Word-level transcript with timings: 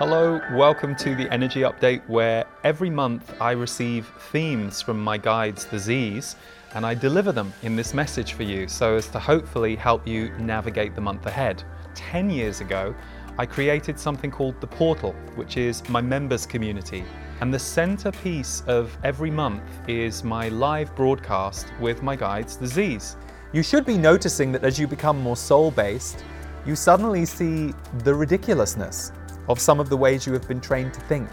Hello, 0.00 0.40
welcome 0.54 0.96
to 0.96 1.14
the 1.14 1.30
Energy 1.30 1.60
Update, 1.60 2.00
where 2.08 2.46
every 2.64 2.88
month 2.88 3.34
I 3.38 3.50
receive 3.50 4.10
themes 4.32 4.80
from 4.80 4.98
my 4.98 5.18
guides, 5.18 5.66
the 5.66 5.78
Z's, 5.78 6.36
and 6.74 6.86
I 6.86 6.94
deliver 6.94 7.32
them 7.32 7.52
in 7.62 7.76
this 7.76 7.92
message 7.92 8.32
for 8.32 8.42
you 8.42 8.66
so 8.66 8.96
as 8.96 9.08
to 9.08 9.18
hopefully 9.18 9.76
help 9.76 10.08
you 10.08 10.30
navigate 10.38 10.94
the 10.94 11.02
month 11.02 11.26
ahead. 11.26 11.62
10 11.94 12.30
years 12.30 12.62
ago, 12.62 12.94
I 13.36 13.44
created 13.44 14.00
something 14.00 14.30
called 14.30 14.58
The 14.62 14.68
Portal, 14.68 15.12
which 15.34 15.58
is 15.58 15.86
my 15.90 16.00
members 16.00 16.46
community. 16.46 17.04
And 17.42 17.52
the 17.52 17.58
centerpiece 17.58 18.62
of 18.66 18.96
every 19.04 19.30
month 19.30 19.60
is 19.86 20.24
my 20.24 20.48
live 20.48 20.96
broadcast 20.96 21.74
with 21.78 22.02
my 22.02 22.16
guides, 22.16 22.56
the 22.56 22.66
Z's. 22.66 23.18
You 23.52 23.62
should 23.62 23.84
be 23.84 23.98
noticing 23.98 24.50
that 24.52 24.64
as 24.64 24.78
you 24.78 24.86
become 24.86 25.20
more 25.20 25.36
soul 25.36 25.70
based, 25.70 26.24
you 26.64 26.74
suddenly 26.74 27.26
see 27.26 27.74
the 28.04 28.14
ridiculousness 28.14 29.12
of 29.48 29.58
some 29.58 29.80
of 29.80 29.88
the 29.88 29.96
ways 29.96 30.26
you 30.26 30.32
have 30.32 30.46
been 30.46 30.60
trained 30.60 30.94
to 30.94 31.00
think. 31.00 31.28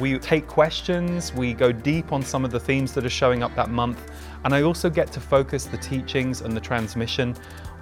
We 0.00 0.18
take 0.18 0.46
questions, 0.46 1.32
we 1.32 1.54
go 1.54 1.72
deep 1.72 2.12
on 2.12 2.22
some 2.22 2.44
of 2.44 2.50
the 2.50 2.60
themes 2.60 2.92
that 2.92 3.04
are 3.04 3.10
showing 3.10 3.42
up 3.42 3.54
that 3.56 3.70
month, 3.70 4.10
and 4.44 4.54
I 4.54 4.62
also 4.62 4.90
get 4.90 5.10
to 5.12 5.20
focus 5.20 5.64
the 5.64 5.78
teachings 5.78 6.42
and 6.42 6.56
the 6.56 6.60
transmission 6.60 7.34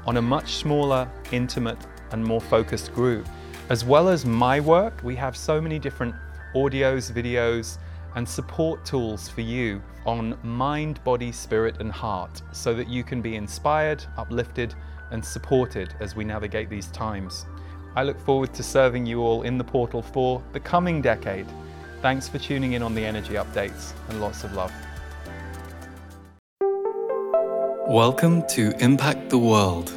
on 0.06 0.16
a 0.16 0.22
much 0.22 0.54
smaller, 0.54 1.08
intimate, 1.32 1.78
and 2.12 2.24
more 2.24 2.40
focused 2.40 2.94
group. 2.94 3.26
As 3.68 3.84
well 3.84 4.08
as 4.08 4.24
my 4.24 4.60
work, 4.60 5.00
we 5.02 5.16
have 5.16 5.36
so 5.36 5.60
many 5.60 5.78
different 5.78 6.14
audios, 6.54 7.12
videos, 7.12 7.78
and 8.14 8.26
support 8.26 8.84
tools 8.84 9.28
for 9.28 9.42
you 9.42 9.82
on 10.06 10.38
mind, 10.42 11.02
body, 11.04 11.32
spirit, 11.32 11.80
and 11.80 11.90
heart 11.92 12.40
so 12.52 12.72
that 12.72 12.88
you 12.88 13.02
can 13.02 13.20
be 13.20 13.34
inspired, 13.36 14.04
uplifted, 14.16 14.74
and 15.10 15.24
supported 15.24 15.94
as 16.00 16.16
we 16.16 16.24
navigate 16.24 16.70
these 16.70 16.86
times. 16.88 17.46
I 17.96 18.02
look 18.02 18.20
forward 18.20 18.52
to 18.52 18.62
serving 18.62 19.06
you 19.06 19.22
all 19.22 19.40
in 19.40 19.56
the 19.56 19.64
portal 19.64 20.02
for 20.02 20.42
the 20.52 20.60
coming 20.60 21.00
decade. 21.00 21.46
Thanks 22.02 22.28
for 22.28 22.36
tuning 22.36 22.74
in 22.74 22.82
on 22.82 22.94
the 22.94 23.02
energy 23.02 23.36
updates 23.36 23.94
and 24.10 24.20
lots 24.20 24.44
of 24.44 24.52
love. 24.52 24.70
Welcome 27.88 28.46
to 28.48 28.74
Impact 28.80 29.30
the 29.30 29.38
World. 29.38 29.88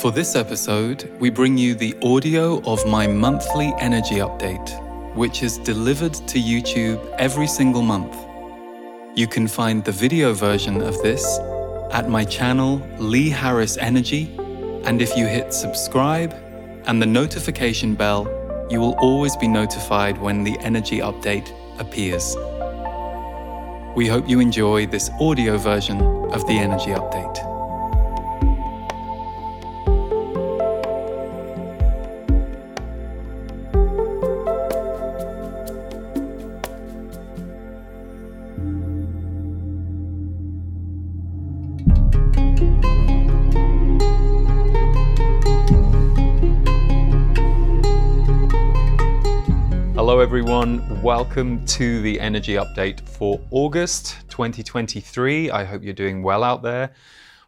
For 0.00 0.12
this 0.12 0.36
episode, 0.36 1.10
we 1.18 1.28
bring 1.28 1.58
you 1.58 1.74
the 1.74 1.96
audio 2.04 2.62
of 2.62 2.86
my 2.86 3.08
monthly 3.08 3.74
energy 3.80 4.18
update, 4.18 4.70
which 5.16 5.42
is 5.42 5.58
delivered 5.58 6.14
to 6.14 6.38
YouTube 6.38 7.04
every 7.18 7.48
single 7.48 7.82
month. 7.82 8.16
You 9.16 9.26
can 9.26 9.48
find 9.48 9.84
the 9.84 9.90
video 9.90 10.32
version 10.34 10.82
of 10.82 11.02
this 11.02 11.40
at 11.90 12.08
my 12.08 12.24
channel 12.24 12.80
Lee 12.98 13.28
Harris 13.28 13.76
Energy, 13.78 14.38
and 14.84 15.00
if 15.00 15.16
you 15.16 15.26
hit 15.26 15.52
subscribe 15.54 16.34
and 16.86 17.00
the 17.00 17.06
notification 17.06 17.94
bell, 17.94 18.26
you 18.70 18.80
will 18.80 18.96
always 18.98 19.36
be 19.36 19.48
notified 19.48 20.18
when 20.18 20.44
the 20.44 20.58
energy 20.60 20.98
update 20.98 21.52
appears. 21.80 22.36
We 23.96 24.06
hope 24.06 24.28
you 24.28 24.40
enjoy 24.40 24.86
this 24.86 25.10
audio 25.20 25.56
version 25.56 26.00
of 26.00 26.46
the 26.46 26.58
energy 26.58 26.90
update. 26.90 27.47
Hello, 50.08 50.20
everyone. 50.20 51.02
Welcome 51.02 51.66
to 51.66 52.00
the 52.00 52.18
energy 52.18 52.54
update 52.54 53.06
for 53.06 53.38
August 53.50 54.16
2023. 54.30 55.50
I 55.50 55.64
hope 55.64 55.82
you're 55.82 55.92
doing 55.92 56.22
well 56.22 56.42
out 56.42 56.62
there. 56.62 56.94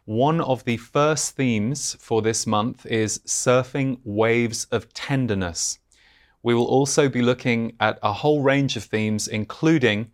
One 0.05 0.39
of 0.41 0.63
the 0.63 0.77
first 0.77 1.35
themes 1.35 1.95
for 1.99 2.21
this 2.21 2.45
month 2.45 2.85
is 2.85 3.17
surfing 3.25 3.97
waves 4.03 4.65
of 4.65 4.93
tenderness. 4.93 5.79
We 6.43 6.53
will 6.53 6.67
also 6.67 7.09
be 7.09 7.23
looking 7.23 7.75
at 7.79 7.97
a 8.03 8.13
whole 8.13 8.43
range 8.43 8.77
of 8.77 8.83
themes, 8.83 9.27
including 9.27 10.11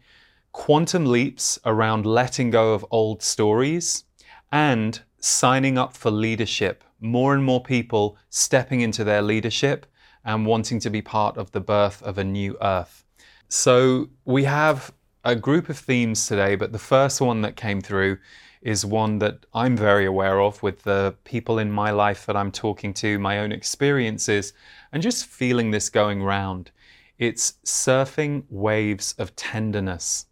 quantum 0.54 1.06
leaps 1.06 1.60
around 1.66 2.06
letting 2.06 2.50
go 2.50 2.74
of 2.74 2.86
old 2.92 3.22
stories 3.22 4.06
and 4.54 5.02
signing 5.20 5.78
up 5.78 5.98
for 5.98 6.12
leadership. 6.12 6.86
More 7.02 7.36
and 7.36 7.44
more 7.44 7.62
people 7.62 8.18
stepping 8.30 8.80
into 8.80 9.04
their 9.04 9.22
leadership 9.22 9.86
and 10.28 10.46
wanting 10.46 10.80
to 10.82 10.90
be 10.90 11.02
part 11.02 11.38
of 11.38 11.52
the 11.52 11.62
birth 11.62 12.04
of 12.04 12.18
a 12.18 12.24
new 12.24 12.58
earth. 12.62 13.06
So 13.48 14.10
we 14.26 14.44
have 14.44 14.92
a 15.24 15.36
group 15.36 15.70
of 15.70 15.80
themes 15.80 16.28
today, 16.28 16.56
but 16.56 16.74
the 16.74 16.80
first 16.80 17.22
one 17.22 17.42
that 17.42 17.56
came 17.56 17.80
through 17.80 18.18
is 18.62 18.86
one 18.86 19.20
that 19.20 19.46
I'm 19.54 19.78
very 19.78 20.06
aware 20.06 20.42
of 20.42 20.62
with 20.62 20.84
the 20.84 21.16
people 21.24 21.60
in 21.60 21.72
my 21.72 21.92
life 21.92 22.26
that 22.26 22.36
I'm 22.36 22.52
talking 22.52 22.94
to, 22.96 23.18
my 23.18 23.40
own 23.40 23.54
experiences, 23.54 24.52
and 24.92 25.02
just 25.02 25.26
feeling 25.26 25.72
this 25.72 25.90
going 25.90 26.22
round. 26.22 26.72
It's 27.18 27.54
surfing 27.66 28.44
waves 28.50 29.16
of 29.18 29.34
tenderness. 29.38 30.26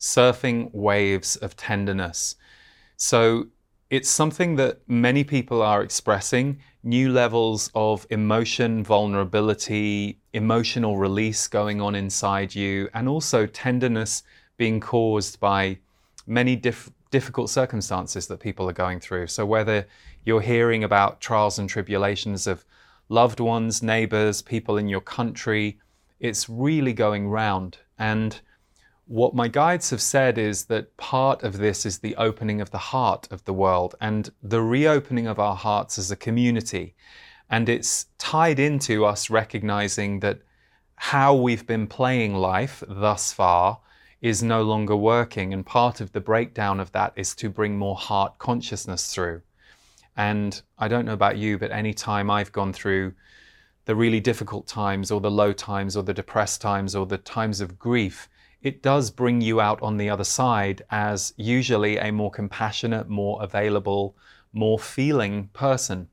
Surfing 0.00 0.70
waves 0.72 1.36
of 1.36 1.56
tenderness. 1.58 2.36
So 2.96 3.48
it's 3.90 4.08
something 4.08 4.56
that 4.56 4.80
many 4.88 5.24
people 5.24 5.60
are 5.60 5.82
expressing 5.82 6.60
new 6.82 7.12
levels 7.12 7.70
of 7.74 8.06
emotion, 8.10 8.82
vulnerability, 8.82 10.18
emotional 10.32 10.96
release 10.96 11.46
going 11.46 11.80
on 11.80 11.94
inside 11.94 12.54
you, 12.54 12.88
and 12.94 13.08
also 13.08 13.46
tenderness 13.46 14.22
being 14.56 14.80
caused 14.80 15.38
by 15.38 15.78
many 16.26 16.56
diff- 16.56 16.90
difficult 17.10 17.50
circumstances 17.50 18.26
that 18.26 18.40
people 18.40 18.68
are 18.68 18.72
going 18.72 18.98
through. 18.98 19.28
So, 19.28 19.46
whether 19.46 19.86
you're 20.24 20.40
hearing 20.40 20.84
about 20.84 21.20
trials 21.20 21.58
and 21.58 21.68
tribulations 21.68 22.46
of 22.46 22.64
loved 23.08 23.40
ones, 23.40 23.82
neighbors, 23.82 24.42
people 24.42 24.76
in 24.76 24.88
your 24.88 25.00
country, 25.00 25.78
it's 26.18 26.48
really 26.48 26.92
going 26.92 27.28
round. 27.28 27.78
And 27.98 28.40
what 29.12 29.34
my 29.34 29.46
guides 29.46 29.90
have 29.90 30.00
said 30.00 30.38
is 30.38 30.64
that 30.64 30.96
part 30.96 31.42
of 31.42 31.58
this 31.58 31.84
is 31.84 31.98
the 31.98 32.16
opening 32.16 32.62
of 32.62 32.70
the 32.70 32.78
heart 32.78 33.28
of 33.30 33.44
the 33.44 33.52
world 33.52 33.94
and 34.00 34.30
the 34.42 34.62
reopening 34.62 35.26
of 35.26 35.38
our 35.38 35.54
hearts 35.54 35.98
as 35.98 36.10
a 36.10 36.16
community. 36.16 36.94
And 37.50 37.68
it's 37.68 38.06
tied 38.16 38.58
into 38.58 39.04
us 39.04 39.28
recognizing 39.28 40.20
that 40.20 40.38
how 40.94 41.34
we've 41.34 41.66
been 41.66 41.86
playing 41.86 42.36
life 42.36 42.82
thus 42.88 43.34
far 43.34 43.80
is 44.22 44.42
no 44.42 44.62
longer 44.62 44.96
working. 44.96 45.52
And 45.52 45.66
part 45.66 46.00
of 46.00 46.12
the 46.12 46.20
breakdown 46.22 46.80
of 46.80 46.90
that 46.92 47.12
is 47.14 47.34
to 47.34 47.50
bring 47.50 47.76
more 47.76 47.96
heart 47.96 48.38
consciousness 48.38 49.12
through. 49.12 49.42
And 50.16 50.62
I 50.78 50.88
don't 50.88 51.04
know 51.04 51.12
about 51.12 51.36
you, 51.36 51.58
but 51.58 51.70
any 51.70 51.92
time 51.92 52.30
I've 52.30 52.52
gone 52.52 52.72
through 52.72 53.12
the 53.84 53.94
really 53.94 54.20
difficult 54.20 54.66
times 54.66 55.10
or 55.10 55.20
the 55.20 55.30
low 55.30 55.52
times 55.52 55.98
or 55.98 56.02
the 56.02 56.14
depressed 56.14 56.62
times 56.62 56.96
or 56.96 57.04
the 57.04 57.18
times 57.18 57.60
of 57.60 57.78
grief, 57.78 58.30
it 58.62 58.82
does 58.82 59.10
bring 59.10 59.40
you 59.40 59.60
out 59.60 59.82
on 59.82 59.96
the 59.96 60.08
other 60.08 60.24
side 60.24 60.82
as 60.90 61.34
usually 61.36 61.98
a 61.98 62.12
more 62.12 62.30
compassionate, 62.30 63.08
more 63.08 63.42
available, 63.42 64.16
more 64.52 64.78
feeling 64.78 65.48
person. 65.52 66.08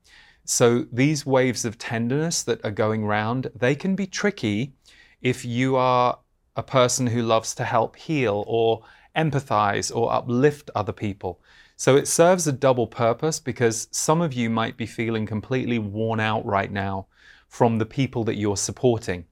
So 0.46 0.86
these 0.92 1.26
waves 1.26 1.64
of 1.64 1.78
tenderness 1.78 2.42
that 2.44 2.64
are 2.66 2.72
going 2.72 3.06
round, 3.06 3.52
they 3.56 3.76
can 3.76 3.96
be 3.96 4.08
tricky 4.08 4.74
if 5.22 5.46
you 5.46 5.76
are 5.76 6.18
a 6.56 6.64
person 6.64 7.08
who 7.08 7.22
loves 7.22 7.54
to 7.56 7.64
help 7.64 7.96
heal 7.96 8.44
or 8.48 8.82
empathize 9.16 9.96
or 9.96 10.12
uplift 10.12 10.72
other 10.74 10.92
people. 10.92 11.40
So 11.76 11.96
it 11.96 12.08
serves 12.08 12.48
a 12.48 12.52
double 12.52 12.88
purpose 12.88 13.40
because 13.40 13.88
some 13.92 14.22
of 14.22 14.34
you 14.34 14.50
might 14.50 14.76
be 14.76 14.86
feeling 14.86 15.26
completely 15.26 15.80
worn 15.80 16.20
out 16.20 16.46
right 16.46 16.72
now 16.72 17.08
from 17.48 17.78
the 17.78 17.86
people 17.86 18.24
that 18.26 18.36
you're 18.36 18.58
supporting 18.58 19.26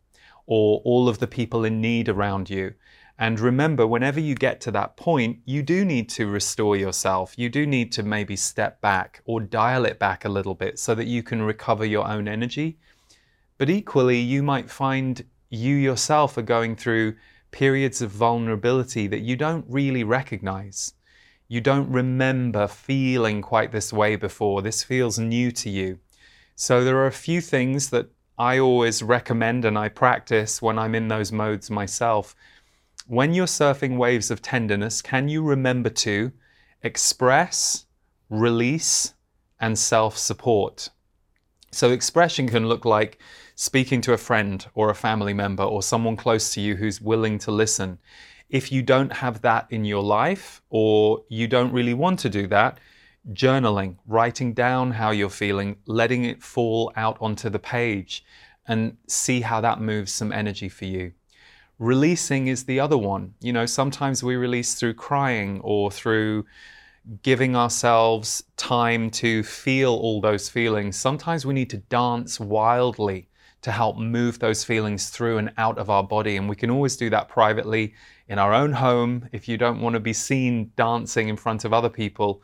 or 0.45 0.81
all 0.85 1.09
of 1.09 1.19
the 1.19 1.27
people 1.27 1.65
in 1.65 1.81
need 1.81 2.09
around 2.09 2.49
you. 2.49 2.73
And 3.19 3.39
remember, 3.39 3.87
whenever 3.87 4.19
you 4.19 4.35
get 4.35 4.61
to 4.61 4.71
that 4.71 4.95
point, 4.95 5.39
you 5.45 5.63
do 5.63 5.83
need 5.83 6.07
to 6.09 6.27
restore 6.27 6.75
yourself. 6.75 7.33
You 7.35 7.49
do 7.49 7.65
need 7.65 7.91
to 7.93 8.03
maybe 8.03 8.35
step 8.35 8.79
back 8.79 9.21
or 9.25 9.41
dial 9.41 9.85
it 9.85 9.97
back 9.97 10.23
a 10.23 10.29
little 10.29 10.53
bit 10.53 10.77
so 10.77 10.93
that 10.93 11.07
you 11.07 11.23
can 11.23 11.41
recover 11.41 11.83
your 11.83 12.07
own 12.07 12.27
energy. 12.27 12.77
But 13.57 13.71
equally, 13.71 14.19
you 14.19 14.43
might 14.43 14.69
find 14.69 15.25
you 15.49 15.75
yourself 15.75 16.37
are 16.37 16.43
going 16.43 16.75
through 16.75 17.15
periods 17.49 18.03
of 18.03 18.11
vulnerability 18.11 19.07
that 19.07 19.21
you 19.21 19.35
don't 19.35 19.65
really 19.67 20.03
recognize. 20.03 20.93
You 21.47 21.61
don't 21.61 21.89
remember 21.89 22.67
feeling 22.67 23.41
quite 23.41 23.71
this 23.71 23.91
way 23.91 24.15
before. 24.15 24.61
This 24.61 24.83
feels 24.83 25.17
new 25.17 25.51
to 25.53 25.69
you. 25.71 25.97
So, 26.55 26.83
there 26.83 26.97
are 26.97 27.07
a 27.07 27.11
few 27.11 27.41
things 27.41 27.89
that 27.89 28.09
I 28.37 28.59
always 28.59 29.01
recommend 29.01 29.65
and 29.65 29.77
I 29.77 29.89
practice 29.89 30.61
when 30.61 30.77
I'm 30.77 30.93
in 30.93 31.07
those 31.07 31.31
modes 31.31 31.71
myself 31.71 32.35
when 33.07 33.33
you're 33.33 33.45
surfing 33.45 33.97
waves 33.97 34.29
of 34.29 34.41
tenderness, 34.41 35.01
can 35.01 35.29
you 35.29 35.41
remember 35.41 35.89
to 35.89 36.31
express, 36.83 37.85
release, 38.29 39.13
and 39.59 39.79
self 39.79 40.17
support? 40.17 40.89
So, 41.71 41.91
expression 41.91 42.47
can 42.47 42.67
look 42.67 42.85
like 42.85 43.19
speaking 43.55 44.01
to 44.01 44.13
a 44.13 44.17
friend 44.17 44.65
or 44.73 44.89
a 44.89 44.95
family 44.95 45.33
member 45.33 45.63
or 45.63 45.81
someone 45.81 46.17
close 46.17 46.53
to 46.53 46.61
you 46.61 46.75
who's 46.75 47.01
willing 47.01 47.39
to 47.39 47.51
listen. 47.51 47.97
If 48.49 48.71
you 48.71 48.81
don't 48.81 49.11
have 49.11 49.41
that 49.41 49.67
in 49.69 49.83
your 49.83 50.03
life 50.03 50.61
or 50.69 51.23
you 51.29 51.47
don't 51.47 51.73
really 51.73 51.93
want 51.93 52.19
to 52.19 52.29
do 52.29 52.47
that, 52.47 52.79
journaling, 53.31 53.97
writing 54.05 54.53
down 54.53 54.91
how 54.91 55.11
you're 55.11 55.29
feeling, 55.29 55.77
letting 55.85 56.25
it 56.25 56.43
fall 56.43 56.93
out 56.95 57.17
onto 57.19 57.49
the 57.49 57.59
page, 57.59 58.23
and 58.67 58.97
see 59.07 59.41
how 59.41 59.61
that 59.61 59.81
moves 59.81 60.11
some 60.11 60.31
energy 60.31 60.69
for 60.69 60.85
you. 60.85 61.13
Releasing 61.79 62.47
is 62.47 62.63
the 62.63 62.79
other 62.79 62.97
one. 62.97 63.35
You 63.39 63.53
know, 63.53 63.67
sometimes 63.67 64.23
we 64.23 64.35
release 64.35 64.73
through 64.73 64.95
crying 64.95 65.61
or 65.63 65.91
through 65.91 66.45
giving 67.21 67.55
ourselves 67.55 68.43
time 68.57 69.11
to 69.11 69.43
feel 69.43 69.91
all 69.91 70.19
those 70.19 70.49
feelings. 70.49 70.97
Sometimes 70.97 71.45
we 71.45 71.53
need 71.53 71.69
to 71.69 71.77
dance 71.77 72.39
wildly 72.39 73.29
to 73.61 73.71
help 73.71 73.97
move 73.97 74.39
those 74.39 74.63
feelings 74.63 75.09
through 75.09 75.37
and 75.37 75.51
out 75.57 75.77
of 75.77 75.89
our 75.89 76.03
body. 76.03 76.37
And 76.37 76.49
we 76.49 76.55
can 76.55 76.71
always 76.71 76.97
do 76.97 77.11
that 77.11 77.29
privately 77.29 77.93
in 78.27 78.39
our 78.39 78.53
own 78.53 78.71
home 78.73 79.29
if 79.31 79.47
you 79.47 79.57
don't 79.57 79.79
want 79.79 79.93
to 79.93 79.99
be 79.99 80.13
seen 80.13 80.71
dancing 80.75 81.29
in 81.29 81.37
front 81.37 81.63
of 81.63 81.73
other 81.73 81.89
people. 81.89 82.41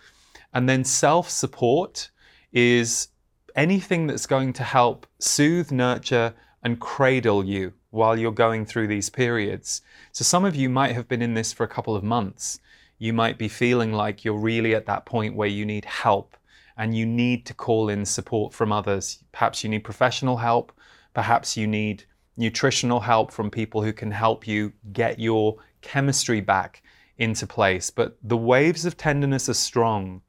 And 0.54 0.70
then 0.70 0.84
self 0.84 1.30
support 1.30 2.12
is 2.52 3.10
anything 3.56 4.06
that's 4.06 4.28
going 4.28 4.54
to 4.54 4.64
help 4.64 5.08
soothe, 5.20 5.72
nurture, 5.72 6.36
and 6.64 6.80
cradle 6.80 7.44
you 7.44 7.74
while 7.94 8.18
you're 8.18 8.32
going 8.32 8.66
through 8.66 8.88
these 8.88 9.10
periods. 9.10 9.82
So, 10.12 10.24
some 10.24 10.46
of 10.46 10.56
you 10.56 10.70
might 10.70 10.94
have 10.94 11.08
been 11.08 11.22
in 11.22 11.34
this 11.34 11.54
for 11.54 11.64
a 11.64 11.68
couple 11.68 11.96
of 11.96 12.04
months 12.04 12.60
you 13.04 13.12
might 13.12 13.38
be 13.38 13.50
feeling 13.50 13.92
like 13.92 14.24
you're 14.24 14.40
really 14.40 14.74
at 14.74 14.86
that 14.86 15.06
point 15.06 15.36
where 15.36 15.50
you 15.50 15.66
need 15.66 15.84
help 15.84 16.38
and 16.78 16.96
you 16.96 17.06
need 17.06 17.46
to 17.46 17.54
call 17.54 17.90
in 17.90 18.06
support 18.06 18.54
from 18.54 18.72
others. 18.72 19.22
Perhaps 19.34 19.62
you 19.62 19.70
need 19.70 19.80
professional 19.80 20.38
help, 20.38 20.72
perhaps 21.14 21.58
you 21.58 21.68
need 21.68 22.06
nutritional 22.38 23.02
help 23.02 23.30
from 23.30 23.52
people 23.52 23.84
who 23.84 23.92
can 23.92 24.10
help 24.10 24.48
you 24.48 24.72
get 24.94 25.20
your 25.20 25.58
chemistry 25.82 26.40
back 26.40 26.82
into 27.18 27.46
place. 27.46 27.90
But 27.90 28.18
the 28.24 28.38
waves 28.38 28.86
of 28.86 28.96
tenderness 28.96 29.50
are 29.50 29.54
strong, 29.54 30.22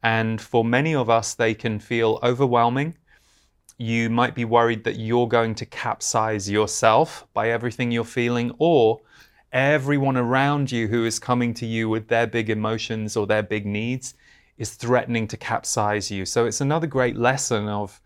and 0.00 0.40
for 0.40 0.64
many 0.64 0.94
of 0.94 1.10
us, 1.10 1.34
they 1.34 1.52
can 1.52 1.80
feel 1.80 2.20
overwhelming. 2.22 2.96
You 3.80 4.10
might 4.10 4.34
be 4.34 4.44
worried 4.44 4.84
that 4.84 4.98
you're 4.98 5.26
going 5.26 5.54
to 5.54 5.64
capsize 5.64 6.50
yourself 6.50 7.26
by 7.32 7.48
everything 7.48 7.90
you're 7.90 8.04
feeling, 8.04 8.52
or 8.58 9.00
everyone 9.52 10.18
around 10.18 10.70
you 10.70 10.86
who 10.86 11.06
is 11.06 11.18
coming 11.18 11.54
to 11.54 11.64
you 11.64 11.88
with 11.88 12.06
their 12.08 12.26
big 12.26 12.50
emotions 12.50 13.16
or 13.16 13.26
their 13.26 13.42
big 13.42 13.64
needs 13.64 14.12
is 14.58 14.74
threatening 14.74 15.26
to 15.28 15.38
capsize 15.38 16.10
you. 16.10 16.26
So 16.26 16.44
it's 16.44 16.60
another 16.60 16.86
great 16.86 17.16
lesson 17.16 17.68
of 17.68 18.02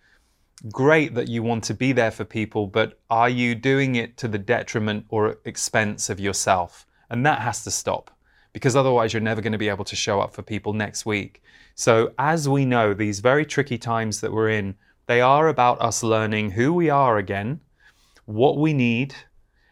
great 0.71 1.13
that 1.17 1.27
you 1.27 1.43
want 1.43 1.65
to 1.65 1.75
be 1.75 1.91
there 1.91 2.13
for 2.13 2.25
people, 2.25 2.69
but 2.69 3.01
are 3.11 3.29
you 3.29 3.57
doing 3.57 3.97
it 3.97 4.17
to 4.19 4.29
the 4.29 4.39
detriment 4.39 5.07
or 5.09 5.39
expense 5.45 6.09
of 6.09 6.21
yourself? 6.21 6.87
And 7.11 7.27
that 7.27 7.41
has 7.41 7.65
to 7.65 7.73
stop 7.73 8.13
because 8.53 8.77
otherwise 8.77 9.13
you're 9.13 9.21
never 9.21 9.43
going 9.43 9.51
to 9.51 9.59
be 9.59 9.69
able 9.69 9.85
to 9.87 9.97
show 9.97 10.21
up 10.21 10.35
for 10.35 10.43
people 10.43 10.73
next 10.73 11.05
week. 11.05 11.43
So 11.75 12.15
as 12.17 12.49
we 12.49 12.65
know, 12.65 12.95
these 12.95 13.19
very 13.19 13.45
tricky 13.45 13.77
times 13.77 14.21
that 14.21 14.33
we're 14.33 14.51
in, 14.51 14.77
they 15.07 15.21
are 15.21 15.49
about 15.49 15.81
us 15.81 16.03
learning 16.03 16.53
who 16.53 16.73
we 16.73 16.91
are 16.91 17.19
again, 17.19 17.61
what 18.25 18.57
we 18.57 18.73
need, 18.73 19.15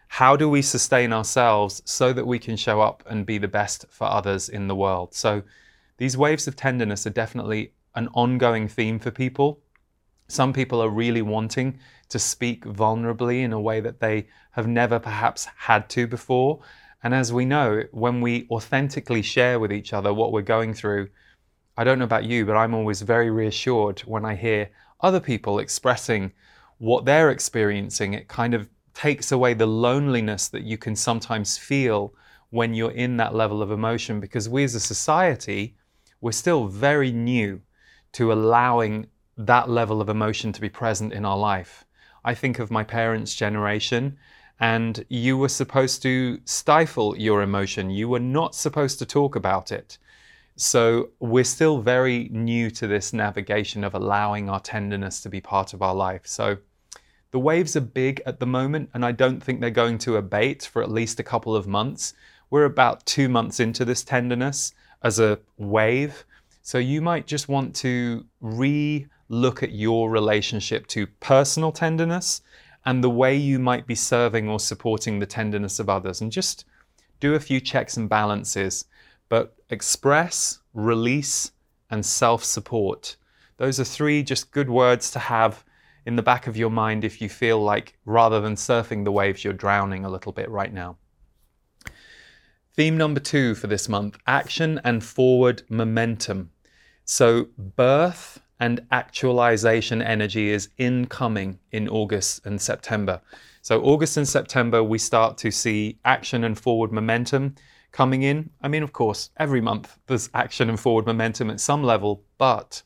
how 0.09 0.37
do 0.37 0.49
we 0.49 0.61
sustain 0.61 1.13
ourselves 1.13 1.83
so 1.87 2.13
that 2.13 2.27
we 2.27 2.39
can 2.39 2.57
show 2.57 2.83
up 2.83 3.03
and 3.07 3.25
be 3.25 3.39
the 3.39 3.49
best 3.49 3.87
for 3.89 4.07
others 4.07 4.51
in 4.51 4.69
the 4.69 4.77
world? 4.77 5.15
So, 5.15 5.43
these 5.97 6.17
waves 6.17 6.47
of 6.47 6.57
tenderness 6.57 7.07
are 7.07 7.11
definitely 7.11 7.73
an 7.95 8.09
ongoing 8.13 8.69
theme 8.69 8.99
for 8.99 9.11
people. 9.11 9.61
Some 10.29 10.53
people 10.53 10.83
are 10.83 10.89
really 10.89 11.23
wanting 11.23 11.79
to 12.09 12.19
speak 12.19 12.65
vulnerably 12.65 13.43
in 13.43 13.53
a 13.53 13.61
way 13.61 13.81
that 13.81 14.01
they 14.01 14.27
have 14.51 14.67
never 14.67 14.99
perhaps 14.99 15.47
had 15.57 15.89
to 15.91 16.07
before. 16.07 16.61
And 17.03 17.15
as 17.15 17.33
we 17.33 17.45
know, 17.45 17.85
when 17.93 18.21
we 18.21 18.47
authentically 18.51 19.23
share 19.23 19.59
with 19.59 19.73
each 19.73 19.93
other 19.93 20.13
what 20.13 20.33
we're 20.33 20.43
going 20.43 20.75
through, 20.75 21.09
I 21.77 21.85
don't 21.85 21.99
know 21.99 22.05
about 22.05 22.25
you, 22.25 22.45
but 22.45 22.57
I'm 22.57 22.75
always 22.75 23.01
very 23.01 23.31
reassured 23.31 24.01
when 24.01 24.25
I 24.27 24.35
hear 24.35 24.71
other 25.03 25.21
people 25.21 25.59
expressing 25.59 26.33
what 26.79 27.05
they're 27.05 27.31
experiencing. 27.31 28.15
It 28.15 28.29
kind 28.29 28.55
of 28.55 28.69
takes 28.95 29.33
away 29.33 29.55
the 29.55 29.67
loneliness 29.67 30.49
that 30.49 30.65
you 30.65 30.79
can 30.79 30.97
sometimes 30.97 31.59
feel 31.59 32.15
when 32.51 32.75
you're 32.75 32.91
in 32.91 33.17
that 33.17 33.35
level 33.35 33.63
of 33.63 33.71
emotion 33.71 34.21
because 34.21 34.49
we 34.49 34.65
as 34.65 34.75
a 34.75 34.81
society, 34.81 35.75
we're 36.21 36.33
still 36.33 36.67
very 36.67 37.11
new 37.11 37.61
to 38.13 38.33
allowing 38.33 39.07
that 39.39 39.71
level 39.71 40.01
of 40.01 40.09
emotion 40.09 40.53
to 40.53 40.61
be 40.61 40.69
present 40.69 41.13
in 41.13 41.25
our 41.25 41.39
life. 41.39 41.85
I 42.25 42.35
think 42.35 42.59
of 42.59 42.71
my 42.71 42.85
parents' 42.85 43.35
generation, 43.35 44.19
and 44.61 45.05
you 45.09 45.37
were 45.37 45.49
supposed 45.49 46.03
to 46.03 46.39
stifle 46.45 47.17
your 47.17 47.43
emotion. 47.43 47.91
You 47.91 48.09
were 48.09 48.21
not 48.21 48.55
supposed 48.55 48.99
to 48.99 49.07
talk 49.07 49.35
about 49.35 49.73
it. 49.73 49.99
So 50.57 51.11
we're 51.19 51.45
still 51.45 51.81
very 51.81 52.29
new 52.31 52.71
to 52.73 52.87
this 52.87 53.13
navigation 53.13 53.85
of 53.85 53.95
allowing 53.95 54.51
our 54.51 54.61
tenderness 54.61 55.21
to 55.23 55.29
be 55.29 55.41
part 55.41 55.73
of 55.73 55.83
our 55.83 55.95
life. 55.95 56.23
So 56.25 56.59
the 57.31 57.39
waves 57.39 57.77
are 57.77 57.81
big 57.81 58.21
at 58.27 58.39
the 58.39 58.47
moment, 58.47 58.91
and 58.93 59.05
I 59.05 59.13
don't 59.13 59.43
think 59.43 59.61
they're 59.61 59.71
going 59.71 59.99
to 59.99 60.17
abate 60.17 60.69
for 60.71 60.83
at 60.83 60.91
least 60.91 61.19
a 61.19 61.25
couple 61.25 61.57
of 61.57 61.67
months. 61.67 62.13
We're 62.51 62.67
about 62.67 63.07
two 63.07 63.29
months 63.31 63.61
into 63.61 63.87
this 63.87 64.05
tenderness 64.05 64.75
as 65.03 65.19
a 65.19 65.39
wave. 65.57 66.25
So 66.61 66.77
you 66.77 67.01
might 67.01 67.27
just 67.27 67.49
want 67.49 67.75
to 67.77 68.27
re 68.41 69.07
look 69.29 69.63
at 69.63 69.73
your 69.73 70.11
relationship 70.11 70.87
to 70.89 71.07
personal 71.07 71.73
tenderness 71.73 72.43
and 72.85 73.03
the 73.03 73.09
way 73.09 73.35
you 73.35 73.59
might 73.59 73.87
be 73.87 73.95
serving 73.95 74.49
or 74.49 74.61
supporting 74.61 75.19
the 75.19 75.27
tenderness 75.27 75.79
of 75.79 75.89
others 75.89 76.21
and 76.21 76.31
just 76.31 76.67
do 77.19 77.35
a 77.35 77.41
few 77.41 77.59
checks 77.59 77.97
and 77.97 78.11
balances. 78.11 78.85
But 79.33 79.57
express, 79.71 80.59
release, 80.75 81.53
and 81.89 82.05
self 82.05 82.45
support. 82.45 83.17
Those 83.57 83.81
are 83.81 83.85
three 83.85 84.23
just 84.23 84.51
good 84.51 84.69
words 84.69 85.11
to 85.13 85.19
have 85.19 85.65
in 86.05 86.17
the 86.17 86.23
back 86.23 86.47
of 86.47 86.59
your 86.59 86.69
mind 86.69 87.03
if 87.03 87.23
you 87.23 87.31
feel 87.31 87.59
like 87.59 87.97
rather 88.05 88.43
than 88.43 88.57
surfing 88.57 89.05
the 89.05 89.11
waves, 89.11 89.43
you're 89.43 89.55
drowning 89.55 90.05
a 90.05 90.11
little 90.11 90.33
bit 90.33 90.51
right 90.51 90.71
now. 90.71 90.99
Theme 92.77 92.99
number 92.99 93.21
two 93.21 93.55
for 93.55 93.69
this 93.69 93.89
month 93.89 94.19
action 94.27 94.79
and 94.85 95.03
forward 95.03 95.63
momentum. 95.71 96.51
So, 97.07 97.47
birth 97.57 98.39
and 98.61 98.87
actualization 98.91 100.03
energy 100.03 100.51
is 100.51 100.69
incoming 100.77 101.59
in 101.71 101.89
August 101.89 102.45
and 102.45 102.61
September. 102.61 103.23
So, 103.63 103.81
August 103.83 104.19
and 104.19 104.29
September, 104.29 104.85
we 104.85 104.99
start 104.99 105.39
to 105.39 105.51
see 105.51 105.99
action 106.05 106.45
and 106.45 106.59
forward 106.59 106.93
momentum 106.93 107.55
coming 107.93 108.23
in. 108.23 108.51
I 108.61 108.69
mean, 108.69 108.83
of 108.83 108.93
course, 108.93 109.31
every 109.37 109.61
month 109.61 109.99
there's 110.07 110.31
action 110.35 110.69
and 110.69 110.81
forward 110.81 111.07
momentum 111.07 111.51
at 111.51 111.61
some 111.61 111.83
level, 111.83 112.25
but 112.39 112.83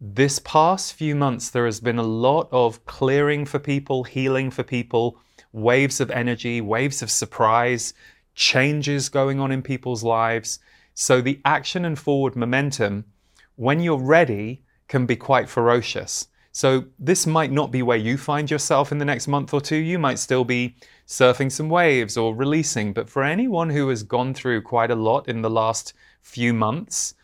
this 0.00 0.38
past 0.40 0.94
few 0.94 1.14
months, 1.14 1.50
there 1.50 1.66
has 1.66 1.80
been 1.80 1.98
a 1.98 2.02
lot 2.02 2.48
of 2.52 2.84
clearing 2.84 3.46
for 3.46 3.58
people, 3.58 4.04
healing 4.04 4.50
for 4.50 4.62
people, 4.62 5.18
waves 5.52 6.00
of 6.00 6.10
energy, 6.10 6.60
waves 6.60 7.00
of 7.02 7.10
surprise, 7.10 7.94
changes 8.34 9.08
going 9.08 9.40
on 9.40 9.50
in 9.50 9.62
people's 9.62 10.02
lives. 10.02 10.58
So 10.94 11.20
the 11.20 11.40
action 11.44 11.84
and 11.84 11.98
forward 11.98 12.36
momentum, 12.36 13.04
when 13.56 13.80
you're 13.80 13.98
ready, 13.98 14.62
can 14.88 15.06
be 15.06 15.16
quite 15.16 15.48
ferocious. 15.48 16.28
So 16.54 16.84
this 17.00 17.26
might 17.26 17.50
not 17.50 17.72
be 17.72 17.82
where 17.82 17.96
you 17.96 18.16
find 18.16 18.48
yourself 18.48 18.92
in 18.92 18.98
the 18.98 19.04
next 19.04 19.26
month 19.26 19.52
or 19.52 19.60
two. 19.60 19.74
You 19.74 19.98
might 19.98 20.20
still 20.20 20.44
be 20.44 20.76
surfing 21.04 21.50
some 21.50 21.68
waves 21.68 22.16
or 22.16 22.32
releasing. 22.32 22.92
But 22.92 23.10
for 23.10 23.24
anyone 23.24 23.70
who 23.70 23.88
has 23.88 24.04
gone 24.04 24.34
through 24.34 24.62
quite 24.62 24.92
a 24.92 24.94
lot 24.94 25.28
in 25.28 25.42
the 25.42 25.50
last 25.50 25.94
few 26.22 26.54
months, 26.54 27.14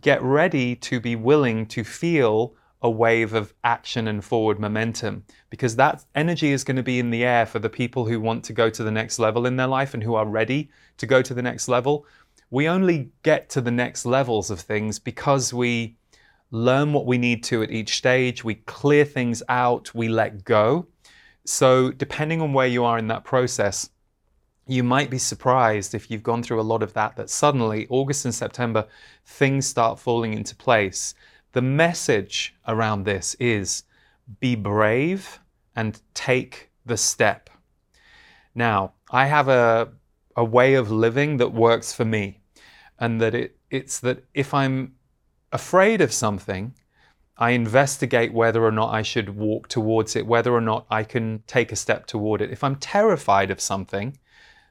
get 0.00 0.22
ready 0.22 0.74
to 0.76 0.98
be 0.98 1.14
willing 1.14 1.66
to 1.66 1.84
feel 1.84 2.54
a 2.80 2.90
wave 2.90 3.34
of 3.34 3.52
action 3.64 4.08
and 4.08 4.24
forward 4.24 4.58
momentum 4.58 5.24
because 5.50 5.76
that 5.76 6.02
energy 6.14 6.52
is 6.52 6.64
going 6.64 6.76
to 6.76 6.82
be 6.82 6.98
in 6.98 7.10
the 7.10 7.24
air 7.24 7.44
for 7.44 7.58
the 7.58 7.68
people 7.68 8.06
who 8.06 8.18
want 8.18 8.44
to 8.44 8.54
go 8.54 8.70
to 8.70 8.82
the 8.82 8.90
next 8.90 9.18
level 9.18 9.44
in 9.44 9.56
their 9.56 9.66
life 9.66 9.92
and 9.92 10.02
who 10.02 10.14
are 10.14 10.26
ready 10.26 10.70
to 10.96 11.04
go 11.04 11.20
to 11.20 11.34
the 11.34 11.42
next 11.42 11.68
level. 11.68 12.06
We 12.48 12.66
only 12.66 13.10
get 13.22 13.50
to 13.50 13.60
the 13.60 13.70
next 13.70 14.06
levels 14.06 14.50
of 14.50 14.58
things 14.58 14.98
because 14.98 15.52
we 15.52 15.98
learn 16.52 16.92
what 16.92 17.06
we 17.06 17.18
need 17.18 17.42
to 17.42 17.62
at 17.62 17.70
each 17.72 17.96
stage, 17.96 18.44
we 18.44 18.54
clear 18.54 19.04
things 19.04 19.42
out, 19.48 19.92
we 19.94 20.08
let 20.08 20.44
go. 20.44 20.86
So, 21.44 21.90
depending 21.90 22.40
on 22.40 22.52
where 22.52 22.68
you 22.68 22.84
are 22.84 22.98
in 22.98 23.08
that 23.08 23.24
process, 23.24 23.88
you 24.66 24.84
might 24.84 25.10
be 25.10 25.18
surprised 25.18 25.94
if 25.94 26.10
you've 26.10 26.22
gone 26.22 26.42
through 26.42 26.60
a 26.60 26.62
lot 26.62 26.82
of 26.82 26.92
that, 26.92 27.16
that 27.16 27.30
suddenly, 27.30 27.86
August 27.88 28.26
and 28.26 28.34
September, 28.34 28.86
things 29.24 29.66
start 29.66 29.98
falling 29.98 30.34
into 30.34 30.54
place. 30.54 31.14
The 31.52 31.62
message 31.62 32.54
around 32.68 33.04
this 33.04 33.34
is 33.40 33.84
be 34.38 34.54
brave 34.54 35.40
and 35.74 36.00
take 36.14 36.70
the 36.86 36.96
step. 36.96 37.50
Now, 38.54 38.92
I 39.10 39.26
have 39.26 39.48
a, 39.48 39.88
a 40.36 40.44
way 40.44 40.74
of 40.74 40.90
living 40.90 41.38
that 41.38 41.52
works 41.52 41.92
for 41.92 42.04
me, 42.04 42.40
and 42.98 43.20
that 43.20 43.34
it, 43.34 43.56
it's 43.70 43.98
that 44.00 44.24
if 44.34 44.54
I'm 44.54 44.94
afraid 45.52 46.00
of 46.00 46.12
something, 46.12 46.74
I 47.36 47.50
investigate 47.50 48.32
whether 48.32 48.64
or 48.64 48.72
not 48.72 48.92
I 48.92 49.02
should 49.02 49.36
walk 49.36 49.68
towards 49.68 50.16
it, 50.16 50.26
whether 50.26 50.52
or 50.52 50.60
not 50.60 50.86
I 50.90 51.04
can 51.04 51.42
take 51.46 51.72
a 51.72 51.76
step 51.76 52.06
toward 52.06 52.40
it. 52.40 52.50
If 52.50 52.62
I'm 52.64 52.76
terrified 52.76 53.50
of 53.50 53.60
something, 53.60 54.16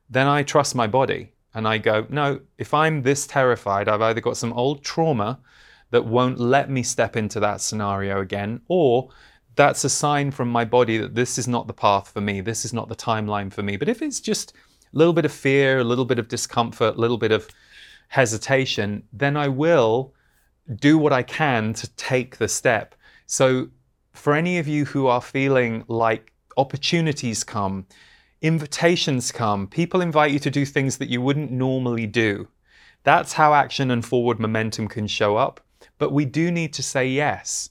then 0.09 0.27
I 0.27 0.43
trust 0.43 0.75
my 0.75 0.87
body 0.87 1.33
and 1.53 1.67
I 1.67 1.77
go, 1.77 2.05
no, 2.09 2.39
if 2.57 2.73
I'm 2.73 3.01
this 3.01 3.27
terrified, 3.27 3.87
I've 3.87 4.01
either 4.01 4.21
got 4.21 4.37
some 4.37 4.53
old 4.53 4.83
trauma 4.83 5.39
that 5.89 6.05
won't 6.05 6.39
let 6.39 6.69
me 6.69 6.83
step 6.83 7.17
into 7.17 7.39
that 7.41 7.61
scenario 7.61 8.21
again, 8.21 8.61
or 8.67 9.09
that's 9.55 9.83
a 9.83 9.89
sign 9.89 10.31
from 10.31 10.49
my 10.49 10.63
body 10.63 10.97
that 10.97 11.15
this 11.15 11.37
is 11.37 11.47
not 11.47 11.67
the 11.67 11.73
path 11.73 12.09
for 12.09 12.21
me, 12.21 12.39
this 12.39 12.63
is 12.63 12.73
not 12.73 12.87
the 12.87 12.95
timeline 12.95 13.51
for 13.51 13.63
me. 13.63 13.75
But 13.75 13.89
if 13.89 14.01
it's 14.01 14.21
just 14.21 14.53
a 14.53 14.97
little 14.97 15.13
bit 15.13 15.25
of 15.25 15.31
fear, 15.33 15.79
a 15.79 15.83
little 15.83 16.05
bit 16.05 16.19
of 16.19 16.29
discomfort, 16.29 16.95
a 16.95 16.99
little 16.99 17.17
bit 17.17 17.33
of 17.33 17.49
hesitation, 18.07 19.03
then 19.11 19.35
I 19.35 19.49
will 19.49 20.13
do 20.75 20.97
what 20.97 21.13
I 21.13 21.23
can 21.23 21.73
to 21.73 21.89
take 21.95 22.37
the 22.37 22.47
step. 22.47 22.95
So, 23.25 23.69
for 24.13 24.33
any 24.33 24.57
of 24.57 24.67
you 24.67 24.85
who 24.85 25.07
are 25.07 25.21
feeling 25.21 25.83
like 25.87 26.33
opportunities 26.57 27.43
come, 27.43 27.85
invitations 28.41 29.31
come, 29.31 29.67
people 29.67 30.01
invite 30.01 30.31
you 30.31 30.39
to 30.39 30.51
do 30.51 30.65
things 30.65 30.97
that 30.97 31.09
you 31.09 31.21
wouldn't 31.21 31.51
normally 31.51 32.07
do, 32.07 32.47
that's 33.03 33.33
how 33.33 33.53
action 33.53 33.89
and 33.89 34.05
forward 34.05 34.39
momentum 34.39 34.87
can 34.87 35.07
show 35.07 35.37
up. 35.37 35.61
But 35.97 36.11
we 36.11 36.25
do 36.25 36.51
need 36.51 36.73
to 36.73 36.83
say 36.83 37.07
yes. 37.07 37.69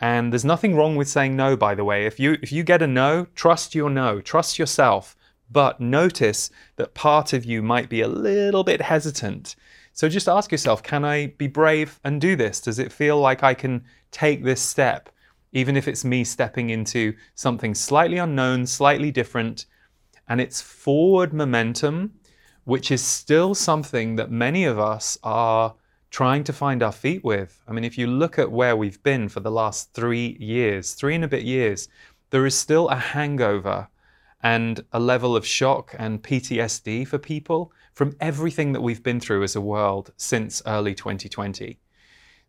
And 0.00 0.32
there's 0.32 0.44
nothing 0.44 0.74
wrong 0.74 0.96
with 0.96 1.08
saying 1.08 1.36
no, 1.36 1.56
by 1.56 1.74
the 1.74 1.84
way. 1.84 2.04
If 2.04 2.20
you 2.20 2.36
if 2.42 2.52
you 2.52 2.62
get 2.62 2.82
a 2.82 2.86
no, 2.86 3.26
trust 3.34 3.74
your 3.74 3.88
no, 3.88 4.20
trust 4.20 4.58
yourself. 4.58 5.16
But 5.50 5.80
notice 5.80 6.50
that 6.76 6.94
part 6.94 7.32
of 7.32 7.44
you 7.44 7.62
might 7.62 7.88
be 7.88 8.00
a 8.00 8.08
little 8.08 8.64
bit 8.64 8.82
hesitant 8.82 9.56
so 9.96 10.10
just 10.10 10.28
ask 10.28 10.52
yourself 10.52 10.82
can 10.82 11.06
I 11.06 11.28
be 11.38 11.46
brave 11.46 11.98
and 12.04 12.20
do 12.20 12.36
this? 12.36 12.60
Does 12.60 12.78
it 12.78 12.92
feel 12.92 13.18
like 13.18 13.42
I 13.42 13.54
can 13.54 13.82
take 14.10 14.44
this 14.44 14.60
step, 14.60 15.08
even 15.52 15.74
if 15.74 15.88
it's 15.88 16.04
me 16.04 16.22
stepping 16.22 16.68
into 16.68 17.14
something 17.34 17.74
slightly 17.74 18.18
unknown, 18.18 18.66
slightly 18.66 19.10
different? 19.10 19.64
And 20.28 20.38
it's 20.38 20.60
forward 20.60 21.32
momentum, 21.32 22.12
which 22.64 22.90
is 22.90 23.02
still 23.02 23.54
something 23.54 24.16
that 24.16 24.30
many 24.30 24.66
of 24.66 24.78
us 24.78 25.16
are 25.22 25.74
trying 26.10 26.44
to 26.44 26.52
find 26.52 26.82
our 26.82 26.92
feet 26.92 27.24
with. 27.24 27.62
I 27.66 27.72
mean, 27.72 27.84
if 27.84 27.96
you 27.96 28.06
look 28.06 28.38
at 28.38 28.52
where 28.52 28.76
we've 28.76 29.02
been 29.02 29.30
for 29.30 29.40
the 29.40 29.50
last 29.50 29.94
three 29.94 30.36
years, 30.38 30.92
three 30.92 31.14
and 31.14 31.24
a 31.24 31.28
bit 31.28 31.44
years, 31.44 31.88
there 32.28 32.44
is 32.44 32.54
still 32.54 32.88
a 32.88 32.96
hangover 32.96 33.88
and 34.42 34.84
a 34.92 35.00
level 35.00 35.34
of 35.34 35.46
shock 35.46 35.94
and 35.98 36.22
PTSD 36.22 37.08
for 37.08 37.16
people 37.16 37.72
from 37.96 38.14
everything 38.20 38.72
that 38.72 38.82
we've 38.82 39.02
been 39.02 39.18
through 39.18 39.42
as 39.42 39.56
a 39.56 39.60
world 39.60 40.12
since 40.18 40.60
early 40.66 40.94
2020. 40.94 41.80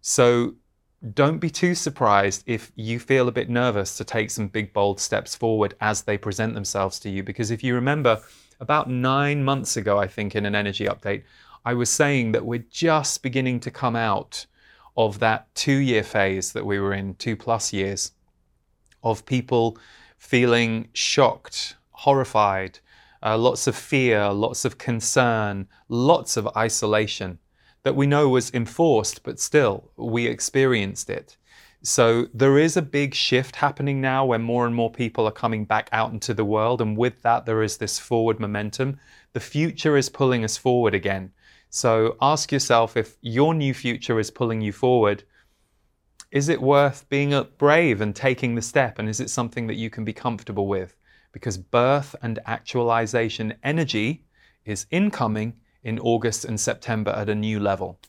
So 0.01 0.55
don't 1.13 1.37
be 1.37 1.49
too 1.49 1.73
surprised 1.73 2.43
if 2.45 2.69
you 2.75 2.99
feel 2.99 3.29
a 3.29 3.31
bit 3.31 3.49
nervous 3.49 3.95
to 3.95 4.03
take 4.03 4.29
some 4.29 4.49
big, 4.49 4.73
bold 4.73 4.99
steps 4.99 5.35
forward 5.35 5.73
as 5.79 6.01
they 6.01 6.17
present 6.17 6.53
themselves 6.53 6.99
to 6.99 7.09
you. 7.09 7.23
Because 7.23 7.49
if 7.49 7.63
you 7.63 7.75
remember, 7.75 8.21
about 8.59 8.89
nine 8.89 9.41
months 9.41 9.77
ago, 9.77 9.97
I 9.97 10.07
think, 10.07 10.35
in 10.35 10.45
an 10.45 10.53
energy 10.53 10.83
update, 10.83 11.23
I 11.63 11.75
was 11.75 11.89
saying 11.89 12.33
that 12.33 12.45
we're 12.45 12.65
just 12.69 13.23
beginning 13.23 13.61
to 13.61 13.71
come 13.71 13.95
out 13.95 14.45
of 14.97 15.19
that 15.19 15.55
two 15.55 15.77
year 15.77 16.03
phase 16.03 16.51
that 16.51 16.65
we 16.65 16.77
were 16.77 16.93
in, 16.93 17.15
two 17.15 17.37
plus 17.37 17.71
years, 17.71 18.11
of 19.01 19.25
people 19.25 19.77
feeling 20.17 20.89
shocked, 20.91 21.77
horrified, 21.91 22.79
uh, 23.27 23.37
lots 23.37 23.67
of 23.67 23.75
fear, 23.75 24.31
lots 24.31 24.63
of 24.63 24.77
concern, 24.77 25.67
lots 25.89 26.37
of 26.37 26.47
isolation 26.55 27.39
that 27.83 27.95
we 27.95 28.07
know 28.07 28.29
was 28.29 28.53
enforced, 28.53 29.21
but 29.23 29.37
still 29.37 29.91
we 29.97 30.25
experienced 30.25 31.09
it. 31.09 31.35
So 31.83 32.27
there 32.33 32.57
is 32.57 32.77
a 32.77 32.81
big 32.81 33.13
shift 33.13 33.57
happening 33.57 33.99
now 33.99 34.25
where 34.25 34.39
more 34.39 34.65
and 34.65 34.73
more 34.73 34.91
people 34.91 35.25
are 35.25 35.41
coming 35.43 35.65
back 35.65 35.89
out 35.91 36.13
into 36.13 36.33
the 36.33 36.45
world, 36.45 36.81
and 36.81 36.95
with 36.95 37.21
that, 37.23 37.45
there 37.45 37.63
is 37.63 37.77
this 37.77 37.99
forward 37.99 38.39
momentum. 38.39 38.97
The 39.33 39.41
future 39.41 39.97
is 39.97 40.09
pulling 40.09 40.45
us 40.45 40.55
forward 40.55 40.93
again. 40.93 41.31
So 41.69 42.15
ask 42.21 42.51
yourself 42.53 42.95
if 42.95 43.17
your 43.21 43.53
new 43.53 43.73
future 43.73 44.19
is 44.19 44.31
pulling 44.31 44.61
you 44.61 44.71
forward, 44.71 45.25
is 46.31 46.47
it 46.47 46.61
worth 46.61 47.07
being 47.09 47.45
brave 47.57 47.99
and 47.99 48.15
taking 48.15 48.55
the 48.55 48.61
step? 48.61 48.99
And 48.99 49.09
is 49.09 49.19
it 49.19 49.29
something 49.29 49.67
that 49.67 49.75
you 49.75 49.89
can 49.89 50.05
be 50.05 50.13
comfortable 50.13 50.67
with? 50.67 50.95
Because 51.37 51.59
birth 51.59 52.15
and 52.23 52.39
actualization 52.47 53.53
energy 53.63 54.23
is 54.65 54.87
incoming 54.89 55.53
in 55.83 55.99
August 55.99 56.43
and 56.43 56.59
September 56.59 57.11
at 57.11 57.29
a 57.29 57.35
new 57.35 57.59
level. 57.59 57.99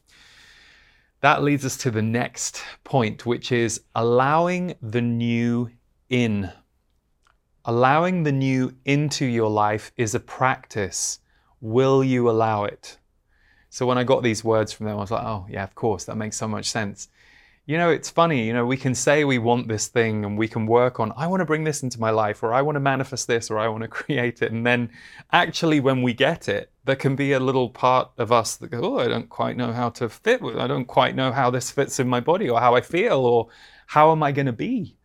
That 1.20 1.42
leads 1.42 1.62
us 1.62 1.76
to 1.78 1.90
the 1.90 2.00
next 2.00 2.62
point, 2.85 3.26
which 3.26 3.52
is 3.52 3.82
allowing 3.94 4.76
the 4.80 5.02
new 5.02 5.70
in. 6.08 6.50
Allowing 7.66 8.23
the 8.23 8.32
new 8.32 8.75
into 8.87 9.26
your 9.26 9.50
life 9.50 9.92
is 9.99 10.14
a 10.14 10.20
practice. 10.20 11.18
Will 11.61 12.02
you 12.02 12.30
allow 12.30 12.64
it? 12.64 12.97
So 13.68 13.85
when 13.85 13.99
I 13.99 14.04
got 14.04 14.23
these 14.23 14.42
words 14.42 14.73
from 14.73 14.87
them, 14.87 14.97
I 14.97 15.00
was 15.02 15.11
like, 15.11 15.26
oh, 15.26 15.44
yeah, 15.50 15.64
of 15.64 15.75
course, 15.75 16.04
that 16.04 16.16
makes 16.16 16.38
so 16.38 16.49
much 16.49 16.70
sense 16.70 17.08
you 17.68 17.76
know, 17.76 17.90
it's 17.90 18.08
funny, 18.08 18.46
you 18.46 18.54
know, 18.54 18.64
we 18.64 18.78
can 18.78 18.94
say 18.94 19.25
we 19.25 19.37
want 19.37 19.68
this 19.68 19.88
thing 19.88 20.25
and 20.25 20.38
we 20.38 20.48
can 20.48 20.64
work 20.64 20.98
on, 20.98 21.12
I 21.18 21.26
want 21.26 21.42
to 21.42 21.44
bring 21.44 21.64
this 21.64 21.82
into 21.82 22.00
my 22.00 22.08
life, 22.08 22.42
or 22.42 22.54
I 22.54 22.62
want 22.62 22.76
to 22.76 22.80
manifest 22.80 23.26
this, 23.26 23.50
or 23.50 23.58
I 23.58 23.68
want 23.68 23.82
to 23.82 23.88
create 24.00 24.40
it. 24.40 24.52
And 24.52 24.66
then 24.66 24.88
actually, 25.32 25.78
when 25.78 26.00
we 26.00 26.14
get 26.14 26.48
it, 26.48 26.72
there 26.87 26.96
can 26.96 27.14
be 27.14 27.32
a 27.32 27.38
little 27.38 27.68
part 27.68 28.10
of 28.16 28.32
us 28.32 28.56
that 28.56 28.70
goes, 28.70 28.80
oh, 28.82 29.00
I 29.00 29.08
don't 29.08 29.28
quite 29.28 29.58
know 29.58 29.70
how 29.70 29.90
to 29.90 30.08
fit 30.08 30.40
with, 30.40 30.56
I 30.56 30.66
don't 30.66 30.87
quite 30.87 31.14
know 31.14 31.30
how 31.30 31.50
this 31.50 31.70
fits 31.70 32.00
in 32.00 32.08
my 32.08 32.20
body, 32.20 32.48
or 32.48 32.58
how 32.58 32.75
I 32.75 32.80
feel, 32.80 33.18
or 33.18 33.48
how 33.88 34.12
am 34.12 34.22
I 34.22 34.32
going 34.32 34.46
to 34.46 34.52
be? 34.52 34.96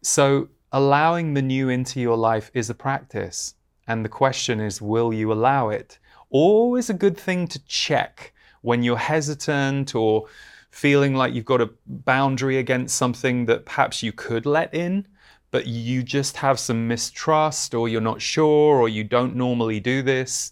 So, 0.00 0.48
allowing 0.72 1.34
the 1.34 1.42
new 1.42 1.68
into 1.68 2.00
your 2.00 2.16
life 2.16 2.50
is 2.54 2.70
a 2.70 2.74
practice. 2.74 3.54
And 3.86 4.02
the 4.02 4.08
question 4.08 4.60
is, 4.60 4.80
will 4.80 5.12
you 5.12 5.30
allow 5.30 5.68
it? 5.68 5.98
Always 6.30 6.88
a 6.88 6.94
good 6.94 7.18
thing 7.18 7.48
to 7.48 7.62
check 7.66 8.32
when 8.62 8.82
you're 8.82 8.96
hesitant 8.96 9.94
or 9.94 10.28
feeling 10.72 11.14
like 11.14 11.34
you've 11.34 11.44
got 11.44 11.60
a 11.60 11.70
boundary 11.86 12.56
against 12.58 12.96
something 12.96 13.44
that 13.46 13.66
perhaps 13.66 14.02
you 14.02 14.10
could 14.10 14.46
let 14.46 14.74
in, 14.74 15.06
but 15.50 15.66
you 15.66 16.02
just 16.02 16.38
have 16.38 16.58
some 16.58 16.88
mistrust 16.88 17.74
or 17.74 17.88
you're 17.88 18.00
not 18.00 18.22
sure 18.22 18.78
or 18.78 18.88
you 18.88 19.04
don't 19.04 19.36
normally 19.36 19.78
do 19.78 20.02
this. 20.02 20.50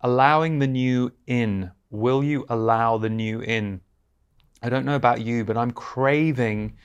Allowing 0.00 0.58
the 0.58 0.66
new 0.66 1.12
in. 1.26 1.70
Will 1.90 2.22
you 2.22 2.44
allow 2.48 2.98
the 2.98 3.08
new 3.08 3.40
in? 3.40 3.80
I 4.60 4.68
don't 4.68 4.84
know 4.84 4.96
about 4.96 5.22
you, 5.22 5.44
but 5.44 5.56
I'm 5.56 5.70
craving 5.70 6.76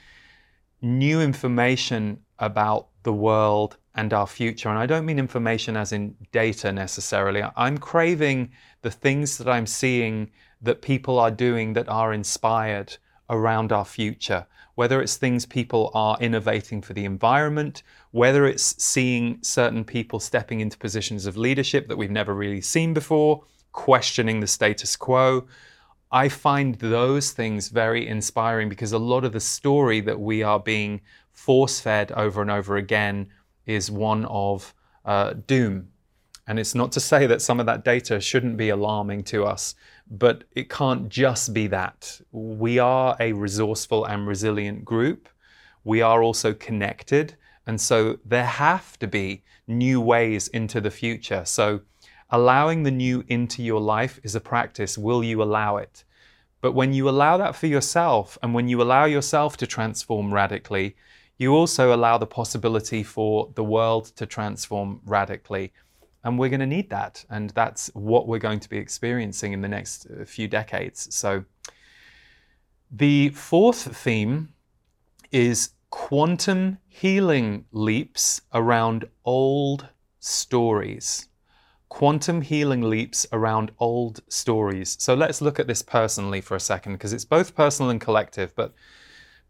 new 0.80 1.20
information 1.20 2.20
about 2.38 2.88
the 3.02 3.12
world 3.12 3.78
and 3.96 4.12
our 4.12 4.28
future. 4.28 4.68
And 4.68 4.78
I 4.78 4.86
don't 4.86 5.04
mean 5.04 5.18
information 5.18 5.76
as 5.76 5.92
in 5.92 6.14
data 6.30 6.72
necessarily. 6.72 7.42
I'm 7.56 7.78
craving 7.78 8.52
the 8.82 8.90
things 8.90 9.38
that 9.38 9.48
I'm 9.48 9.66
seeing 9.66 10.30
that 10.64 10.82
people 10.82 11.18
are 11.18 11.30
doing 11.30 11.72
that 11.74 11.88
are 11.88 12.12
inspired 12.12 12.96
around 13.30 13.72
our 13.72 13.84
future, 13.84 14.46
whether 14.74 15.00
it's 15.00 15.16
things 15.16 15.46
people 15.46 15.90
are 15.94 16.18
innovating 16.20 16.82
for 16.82 16.92
the 16.92 17.04
environment, 17.04 17.82
whether 18.10 18.46
it's 18.46 18.82
seeing 18.82 19.38
certain 19.42 19.84
people 19.84 20.20
stepping 20.20 20.60
into 20.60 20.76
positions 20.76 21.26
of 21.26 21.36
leadership 21.36 21.88
that 21.88 21.96
we've 21.96 22.10
never 22.10 22.34
really 22.34 22.60
seen 22.60 22.92
before, 22.92 23.44
questioning 23.72 24.40
the 24.40 24.46
status 24.46 24.96
quo. 24.96 25.46
I 26.10 26.28
find 26.28 26.76
those 26.76 27.32
things 27.32 27.68
very 27.68 28.06
inspiring 28.06 28.68
because 28.68 28.92
a 28.92 28.98
lot 28.98 29.24
of 29.24 29.32
the 29.32 29.40
story 29.40 30.00
that 30.00 30.20
we 30.20 30.42
are 30.42 30.60
being 30.60 31.00
force 31.32 31.80
fed 31.80 32.12
over 32.12 32.40
and 32.40 32.50
over 32.50 32.76
again 32.76 33.28
is 33.66 33.90
one 33.90 34.24
of 34.26 34.74
uh, 35.04 35.34
doom. 35.46 35.88
And 36.46 36.58
it's 36.58 36.74
not 36.74 36.92
to 36.92 37.00
say 37.00 37.26
that 37.26 37.40
some 37.40 37.58
of 37.58 37.66
that 37.66 37.84
data 37.84 38.20
shouldn't 38.20 38.56
be 38.56 38.68
alarming 38.68 39.24
to 39.24 39.44
us, 39.44 39.74
but 40.10 40.44
it 40.52 40.68
can't 40.68 41.08
just 41.08 41.54
be 41.54 41.66
that. 41.68 42.20
We 42.32 42.78
are 42.78 43.16
a 43.18 43.32
resourceful 43.32 44.04
and 44.04 44.26
resilient 44.26 44.84
group. 44.84 45.28
We 45.84 46.02
are 46.02 46.22
also 46.22 46.52
connected. 46.52 47.36
And 47.66 47.80
so 47.80 48.18
there 48.26 48.44
have 48.44 48.98
to 48.98 49.06
be 49.06 49.42
new 49.66 50.00
ways 50.00 50.48
into 50.48 50.80
the 50.80 50.90
future. 50.90 51.44
So 51.46 51.80
allowing 52.30 52.82
the 52.82 52.90
new 52.90 53.24
into 53.28 53.62
your 53.62 53.80
life 53.80 54.20
is 54.22 54.34
a 54.34 54.40
practice. 54.40 54.98
Will 54.98 55.24
you 55.24 55.42
allow 55.42 55.78
it? 55.78 56.04
But 56.60 56.72
when 56.72 56.92
you 56.92 57.08
allow 57.08 57.36
that 57.38 57.56
for 57.56 57.66
yourself 57.66 58.38
and 58.42 58.54
when 58.54 58.68
you 58.68 58.82
allow 58.82 59.04
yourself 59.04 59.56
to 59.58 59.66
transform 59.66 60.32
radically, 60.32 60.96
you 61.38 61.54
also 61.54 61.94
allow 61.94 62.18
the 62.18 62.26
possibility 62.26 63.02
for 63.02 63.50
the 63.54 63.64
world 63.64 64.06
to 64.16 64.26
transform 64.26 65.00
radically. 65.04 65.72
And 66.24 66.38
we're 66.38 66.48
going 66.48 66.60
to 66.60 66.66
need 66.66 66.90
that. 66.90 67.24
And 67.30 67.50
that's 67.50 67.90
what 67.94 68.26
we're 68.26 68.38
going 68.38 68.60
to 68.60 68.68
be 68.68 68.78
experiencing 68.78 69.52
in 69.52 69.60
the 69.60 69.68
next 69.68 70.06
uh, 70.06 70.24
few 70.24 70.48
decades. 70.48 71.14
So, 71.14 71.44
the 72.90 73.30
fourth 73.30 73.96
theme 73.96 74.54
is 75.30 75.70
quantum 75.90 76.78
healing 76.88 77.64
leaps 77.72 78.40
around 78.52 79.04
old 79.24 79.88
stories. 80.20 81.28
Quantum 81.88 82.40
healing 82.40 82.82
leaps 82.82 83.26
around 83.32 83.70
old 83.78 84.20
stories. 84.28 84.96
So 85.00 85.14
let's 85.14 85.40
look 85.40 85.60
at 85.60 85.66
this 85.66 85.82
personally 85.82 86.40
for 86.40 86.56
a 86.56 86.60
second, 86.60 86.94
because 86.94 87.12
it's 87.12 87.24
both 87.24 87.54
personal 87.54 87.90
and 87.90 88.00
collective. 88.00 88.54
But 88.56 88.74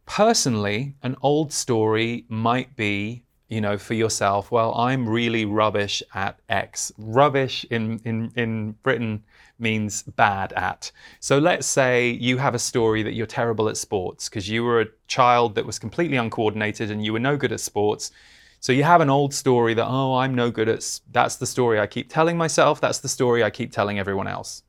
personally, 0.06 0.96
an 1.02 1.16
old 1.22 1.52
story 1.52 2.26
might 2.28 2.76
be, 2.76 3.23
you 3.54 3.60
know, 3.60 3.78
for 3.78 3.94
yourself, 3.94 4.50
well, 4.50 4.74
I'm 4.74 5.08
really 5.08 5.44
rubbish 5.44 6.02
at 6.12 6.40
X. 6.48 6.90
Rubbish 6.98 7.64
in, 7.70 8.00
in, 8.04 8.32
in 8.34 8.72
Britain 8.82 9.22
means 9.60 10.02
bad 10.02 10.52
at. 10.54 10.90
So 11.20 11.38
let's 11.38 11.64
say 11.64 12.10
you 12.10 12.38
have 12.38 12.56
a 12.56 12.58
story 12.58 13.04
that 13.04 13.14
you're 13.14 13.26
terrible 13.28 13.68
at 13.68 13.76
sports 13.76 14.28
because 14.28 14.48
you 14.48 14.64
were 14.64 14.80
a 14.80 14.86
child 15.06 15.54
that 15.54 15.64
was 15.64 15.78
completely 15.78 16.16
uncoordinated 16.16 16.90
and 16.90 17.04
you 17.04 17.12
were 17.12 17.20
no 17.20 17.36
good 17.36 17.52
at 17.52 17.60
sports. 17.60 18.10
So 18.58 18.72
you 18.72 18.82
have 18.82 19.00
an 19.00 19.08
old 19.08 19.32
story 19.32 19.72
that, 19.74 19.86
oh, 19.86 20.16
I'm 20.16 20.34
no 20.34 20.50
good 20.50 20.68
at, 20.68 21.00
that's 21.12 21.36
the 21.36 21.46
story 21.46 21.78
I 21.78 21.86
keep 21.86 22.08
telling 22.10 22.36
myself, 22.36 22.80
that's 22.80 22.98
the 22.98 23.08
story 23.08 23.44
I 23.44 23.50
keep 23.50 23.70
telling 23.70 24.00
everyone 24.00 24.26
else. 24.26 24.64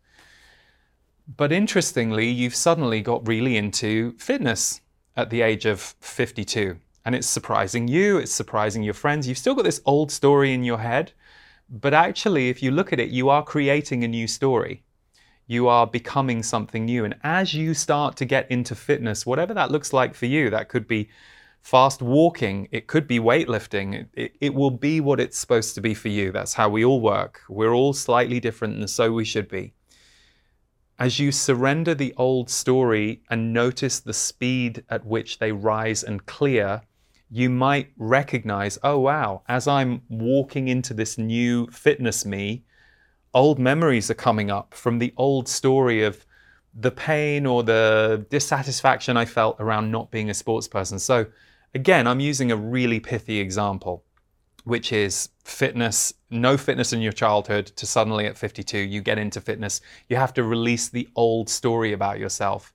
But 1.37 1.51
interestingly, 1.51 2.29
you've 2.29 2.53
suddenly 2.53 3.01
got 3.01 3.27
really 3.27 3.57
into 3.57 4.15
fitness 4.19 4.81
at 5.17 5.31
the 5.31 5.41
age 5.41 5.65
of 5.65 5.79
52. 6.01 6.77
And 7.05 7.13
it's 7.13 7.27
surprising 7.27 7.87
you, 7.87 8.17
it's 8.17 8.31
surprising 8.31 8.81
your 8.81 8.95
friends. 8.95 9.27
You've 9.27 9.37
still 9.37 9.55
got 9.55 9.63
this 9.63 9.81
old 9.85 10.11
story 10.11 10.53
in 10.53 10.63
your 10.63 10.79
head, 10.79 11.13
but 11.69 11.93
actually, 11.93 12.49
if 12.49 12.61
you 12.61 12.71
look 12.71 12.91
at 12.91 12.99
it, 12.99 13.09
you 13.09 13.29
are 13.29 13.43
creating 13.43 14.03
a 14.03 14.07
new 14.07 14.27
story. 14.27 14.83
You 15.47 15.67
are 15.67 15.85
becoming 15.85 16.41
something 16.41 16.85
new. 16.85 17.05
And 17.05 17.15
as 17.23 17.53
you 17.53 17.75
start 17.75 18.15
to 18.17 18.25
get 18.25 18.49
into 18.49 18.73
fitness, 18.73 19.25
whatever 19.25 19.53
that 19.53 19.71
looks 19.71 19.93
like 19.93 20.15
for 20.15 20.25
you, 20.25 20.49
that 20.49 20.69
could 20.69 20.87
be 20.87 21.09
fast 21.61 22.01
walking, 22.01 22.67
it 22.71 22.87
could 22.87 23.07
be 23.07 23.19
weightlifting, 23.19 23.93
it, 23.95 24.09
it, 24.13 24.35
it, 24.39 24.53
will 24.53 24.69
be 24.69 25.01
what 25.01 25.19
it's 25.19 25.37
supposed 25.37 25.73
to 25.73 25.81
be 25.81 25.95
for 25.95 26.09
you. 26.09 26.31
That's 26.31 26.53
how 26.53 26.69
we 26.69 26.85
all 26.85 27.01
work. 27.01 27.41
We're 27.49 27.73
all 27.73 27.93
slightly 27.93 28.39
different, 28.39 28.77
and 28.77 28.89
so 28.89 29.11
we 29.11 29.25
should 29.25 29.47
be. 29.47 29.73
As 30.99 31.19
you 31.19 31.31
surrender 31.31 31.95
the 31.95 32.13
old 32.17 32.49
story 32.49 33.23
and 33.29 33.51
notice 33.51 33.99
the 33.99 34.13
speed 34.13 34.83
at 34.89 35.05
which 35.05 35.39
they 35.39 35.51
rise 35.51 36.03
and 36.03 36.25
clear, 36.27 36.81
you 37.35 37.49
might 37.49 37.91
recognize, 37.97 38.79
oh 38.81 38.97
wow, 38.97 39.41
as 39.49 39.67
I'm 39.67 40.01
walking 40.07 40.69
into 40.69 40.93
this 40.93 41.17
new 41.17 41.67
fitness 41.67 42.25
me, 42.25 42.63
old 43.33 43.59
memories 43.59 44.09
are 44.09 44.13
coming 44.13 44.49
up 44.49 44.73
from 44.73 44.99
the 44.99 45.13
old 45.17 45.49
story 45.49 46.01
of 46.01 46.25
the 46.73 46.91
pain 46.91 47.45
or 47.45 47.61
the 47.61 48.25
dissatisfaction 48.29 49.17
I 49.17 49.25
felt 49.25 49.57
around 49.59 49.91
not 49.91 50.11
being 50.11 50.29
a 50.29 50.33
sports 50.33 50.69
person. 50.69 50.97
So, 50.97 51.25
again, 51.73 52.07
I'm 52.07 52.21
using 52.21 52.53
a 52.53 52.55
really 52.55 53.01
pithy 53.01 53.39
example, 53.39 54.05
which 54.63 54.93
is 54.93 55.27
fitness, 55.43 56.13
no 56.29 56.55
fitness 56.55 56.93
in 56.93 57.01
your 57.01 57.11
childhood 57.11 57.65
to 57.75 57.85
suddenly 57.85 58.27
at 58.27 58.37
52, 58.37 58.77
you 58.77 59.01
get 59.01 59.17
into 59.17 59.41
fitness. 59.41 59.81
You 60.07 60.15
have 60.15 60.33
to 60.35 60.43
release 60.43 60.87
the 60.87 61.09
old 61.17 61.49
story 61.49 61.91
about 61.91 62.17
yourself. 62.17 62.73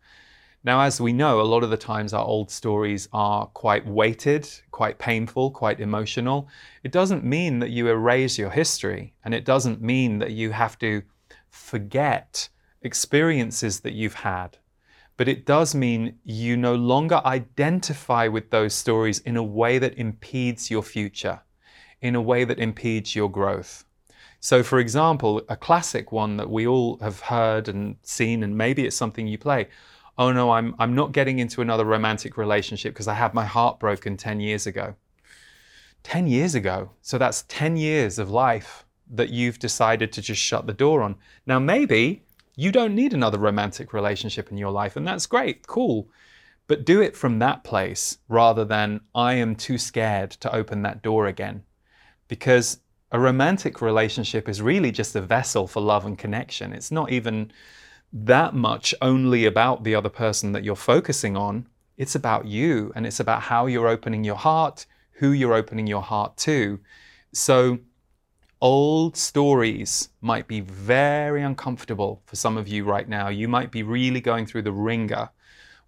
Now, 0.63 0.83
as 0.83 1.01
we 1.01 1.15
know, 1.15 1.41
a 1.41 1.43
lot 1.43 1.63
of 1.63 1.71
the 1.71 1.79
times 1.79 2.13
our 2.13 2.25
old 2.25 2.51
stories 2.51 3.09
are 3.15 3.47
quite 3.47 3.87
weighted, 3.87 4.47
quite 4.71 4.99
painful, 4.99 5.53
quite 5.53 5.81
emotional. 5.81 6.49
It 6.85 6.93
doesn't 6.93 7.25
mean 7.25 7.61
that 7.61 7.71
you 7.71 7.89
erase 7.89 8.37
your 8.37 8.51
history, 8.51 9.15
and 9.25 9.33
it 9.33 9.47
doesn't 9.47 9.81
mean 9.81 10.19
that 10.19 10.33
you 10.33 10.51
have 10.51 10.79
to 10.81 11.03
forget 11.49 12.51
experiences 12.83 13.81
that 13.81 13.95
you've 13.95 14.15
had. 14.15 14.59
But 15.17 15.29
it 15.29 15.47
does 15.47 15.75
mean 15.75 16.19
you 16.25 16.59
no 16.59 16.75
longer 16.75 17.23
identify 17.25 18.29
with 18.29 18.51
those 18.51 18.75
stories 18.75 19.21
in 19.21 19.39
a 19.39 19.43
way 19.43 19.79
that 19.79 19.97
impedes 19.97 20.71
your 20.71 20.83
future, 20.83 21.41
in 22.03 22.15
a 22.15 22.23
way 22.23 22.45
that 22.45 22.59
impedes 22.59 23.17
your 23.17 23.31
growth. 23.31 23.87
So, 24.41 24.63
for 24.63 24.79
example, 24.79 25.43
a 25.49 25.57
classic 25.57 26.13
one 26.13 26.37
that 26.37 26.51
we 26.51 26.67
all 26.67 26.99
have 26.99 27.21
heard 27.21 27.67
and 27.67 27.97
seen, 28.03 28.43
and 28.43 28.59
maybe 28.59 28.85
it's 28.85 28.97
something 28.97 29.27
you 29.27 29.39
play 29.39 29.69
oh 30.21 30.31
no, 30.31 30.51
I'm, 30.51 30.75
I'm 30.79 30.95
not 30.95 31.13
getting 31.13 31.39
into 31.39 31.63
another 31.63 31.87
romantic 31.87 32.37
relationship 32.37 32.93
because 32.93 33.09
I 33.09 33.15
had 33.15 33.33
my 33.33 33.47
heart 33.47 33.81
broken 33.81 34.19
10 34.19 34.39
years 34.39 34.67
ago. 34.67 34.95
10 36.03 36.27
years 36.27 36.55
ago. 36.55 36.91
So 37.01 37.17
that's 37.17 37.45
10 37.49 37.79
years 37.79 38.19
of 38.19 38.31
life 38.31 38.85
that 39.11 39.31
you've 39.31 39.59
decided 39.59 40.13
to 40.13 40.21
just 40.21 40.41
shut 40.41 40.67
the 40.67 40.75
door 40.75 41.01
on. 41.01 41.17
Now, 41.47 41.59
maybe 41.59 42.23
you 42.55 42.71
don't 42.71 42.95
need 42.95 43.15
another 43.15 43.39
romantic 43.39 43.95
relationship 43.95 44.51
in 44.51 44.59
your 44.59 44.71
life, 44.71 44.95
and 44.95 45.09
that's 45.09 45.27
great, 45.27 45.67
cool. 45.67 46.11
But 46.67 46.85
do 46.85 47.01
it 47.01 47.17
from 47.17 47.39
that 47.39 47.65
place 47.65 48.19
rather 48.29 48.67
than 48.67 49.01
I 49.15 49.35
am 49.35 49.57
too 49.57 49.79
scared 49.79 50.33
to 50.33 50.55
open 50.55 50.83
that 50.83 51.03
door 51.03 51.29
again. 51.29 51.63
Because 52.29 52.81
a 53.11 53.19
romantic 53.19 53.81
relationship 53.81 54.51
is 54.51 54.61
really 54.61 54.93
just 54.93 55.17
a 55.17 55.23
vessel 55.23 55.67
for 55.67 55.81
love 55.81 56.05
and 56.05 56.19
connection. 56.19 56.75
It's 56.75 56.93
not 56.93 57.11
even 57.11 57.51
that 58.13 58.55
much 58.55 58.95
only 59.01 59.45
about 59.45 59.85
the 59.85 59.95
other 59.95 60.09
person 60.09 60.53
that 60.53 60.65
you're 60.65 60.77
focusing 60.77 61.37
on. 61.37 61.67
It's 61.97 62.15
about 62.15 62.47
you 62.47 62.93
and 62.95 63.07
it's 63.07 63.21
about 63.21 63.43
how 63.43 63.67
you're 63.67 63.89
opening 63.89 64.25
your 64.25 64.37
heart, 64.37 64.87
who 65.13 65.33
you're 65.33 65.55
opening 65.55 65.87
your 65.87 66.03
heart 66.03 66.37
to. 66.39 66.81
So, 67.33 67.79
old 68.61 69.17
stories 69.17 70.11
might 70.21 70.47
be 70.47 70.61
very 70.61 71.43
uncomfortable 71.43 72.23
for 72.27 72.37
some 72.37 72.57
of 72.57 72.69
you 72.69 72.85
right 72.85 73.09
now. 73.09 73.29
You 73.29 73.49
might 73.49 73.71
be 73.71 73.83
really 73.83 74.21
going 74.21 74.47
through 74.47 74.63
the 74.63 74.73
wringer 74.73 75.31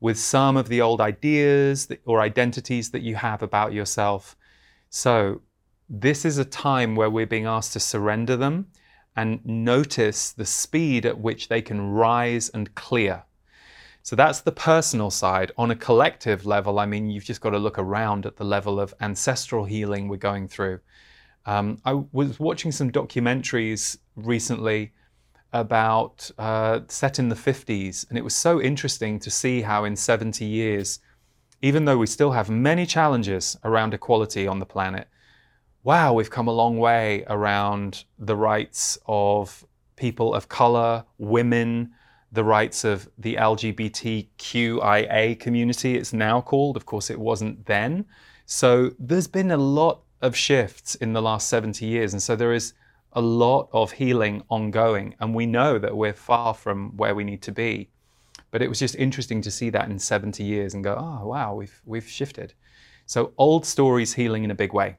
with 0.01 0.19
some 0.19 0.57
of 0.57 0.69
the 0.69 0.81
old 0.81 1.01
ideas 1.01 1.89
or 2.05 2.21
identities 2.21 2.91
that 2.91 3.03
you 3.03 3.15
have 3.15 3.43
about 3.43 3.73
yourself. 3.73 4.37
So, 4.91 5.43
this 5.89 6.25
is 6.25 6.39
a 6.39 6.45
time 6.45 6.95
where 6.95 7.11
we're 7.11 7.27
being 7.27 7.47
asked 7.47 7.73
to 7.75 7.81
surrender 7.81 8.37
them 8.37 8.69
and 9.17 9.45
notice 9.45 10.33
the 10.33 10.47
speed 10.47 11.05
at 11.05 11.19
which 11.19 11.49
they 11.49 11.63
can 11.63 11.91
rise 11.91 12.49
and 12.51 12.75
clear. 12.75 13.25
So 14.03 14.17
that's 14.17 14.41
the 14.41 14.53
personal 14.53 15.11
side. 15.11 15.53
On 15.57 15.71
a 15.71 15.77
collective 15.77 16.45
level, 16.45 16.79
I 16.79 16.87
mean, 16.87 17.11
you've 17.11 17.25
just 17.25 17.41
got 17.41 17.51
to 17.51 17.59
look 17.59 17.79
around 17.79 18.27
at 18.27 18.37
the 18.37 18.45
level 18.45 18.81
of 18.81 18.95
ancestral 19.01 19.65
healing 19.65 20.09
we're 20.09 20.17
going 20.17 20.49
through. 20.49 20.81
Um, 21.47 21.81
I 21.85 22.03
was 22.13 22.41
watching 22.41 22.73
some 22.73 22.91
documentaries 22.91 23.99
recently 24.17 24.93
about 25.53 26.31
uh, 26.39 26.81
set 26.89 27.19
in 27.19 27.29
the 27.29 27.37
50s, 27.37 28.09
and 28.09 28.19
it 28.19 28.25
was 28.25 28.35
so 28.35 28.61
interesting 28.61 29.19
to 29.21 29.31
see 29.31 29.63
how 29.63 29.85
in 29.85 29.95
70 29.95 30.45
years, 30.45 30.99
even 31.61 31.85
though 31.85 31.99
we 31.99 32.07
still 32.07 32.33
have 32.33 32.49
many 32.49 32.87
challenges 32.87 33.57
around 33.63 33.95
equality 33.95 34.47
on 34.47 34.59
the 34.59 34.67
planet, 34.67 35.09
wow, 35.85 36.13
we've 36.13 36.31
come 36.31 36.49
a 36.49 36.53
long 36.53 36.79
way 36.79 37.25
around 37.29 38.05
the 38.19 38.37
rights 38.37 38.99
of 39.07 39.65
people 39.97 40.35
of 40.35 40.49
color, 40.49 41.05
women, 41.19 41.93
the 42.33 42.45
rights 42.45 42.85
of 42.85 43.09
the 43.19 43.35
LGBTQIA 43.35 45.39
community, 45.39 45.97
it's 45.97 46.13
now 46.13 46.41
called. 46.41 46.77
Of 46.77 46.87
course, 46.87 47.11
it 47.11 47.21
wasn't 47.21 47.67
then. 47.67 48.07
So 48.47 48.93
there's 48.99 49.27
been 49.27 49.51
a 49.51 49.57
lot 49.57 50.03
of 50.23 50.37
shifts 50.37 50.95
in 50.97 51.13
the 51.13 51.21
last 51.21 51.49
70 51.49 51.85
years. 51.85 52.15
And 52.15 52.23
so 52.23 52.35
there 52.35 52.55
is 52.55 52.73
a 53.13 53.21
lot 53.21 53.69
of 53.73 53.93
healing 53.93 54.43
ongoing. 54.49 55.15
And 55.21 55.35
we 55.35 55.47
know 55.47 55.79
that 55.79 55.97
we're 55.97 56.15
far 56.15 56.55
from 56.55 56.97
where 56.97 57.15
we 57.15 57.25
need 57.25 57.43
to 57.43 57.53
be. 57.53 57.91
But 58.51 58.63
it 58.63 58.69
was 58.69 58.79
just 58.79 58.95
interesting 58.95 59.43
to 59.43 59.51
see 59.51 59.69
that 59.71 59.91
in 59.91 59.99
70 59.99 60.43
years 60.43 60.75
and 60.75 60.85
go, 60.85 60.97
oh, 60.99 61.27
wow, 61.27 61.55
we've, 61.55 61.83
we've 61.85 62.09
shifted. 62.09 62.55
So 63.05 63.33
old 63.37 63.67
stories 63.67 64.15
healing 64.15 64.45
in 64.45 64.51
a 64.51 64.55
big 64.55 64.73
way. 64.73 64.97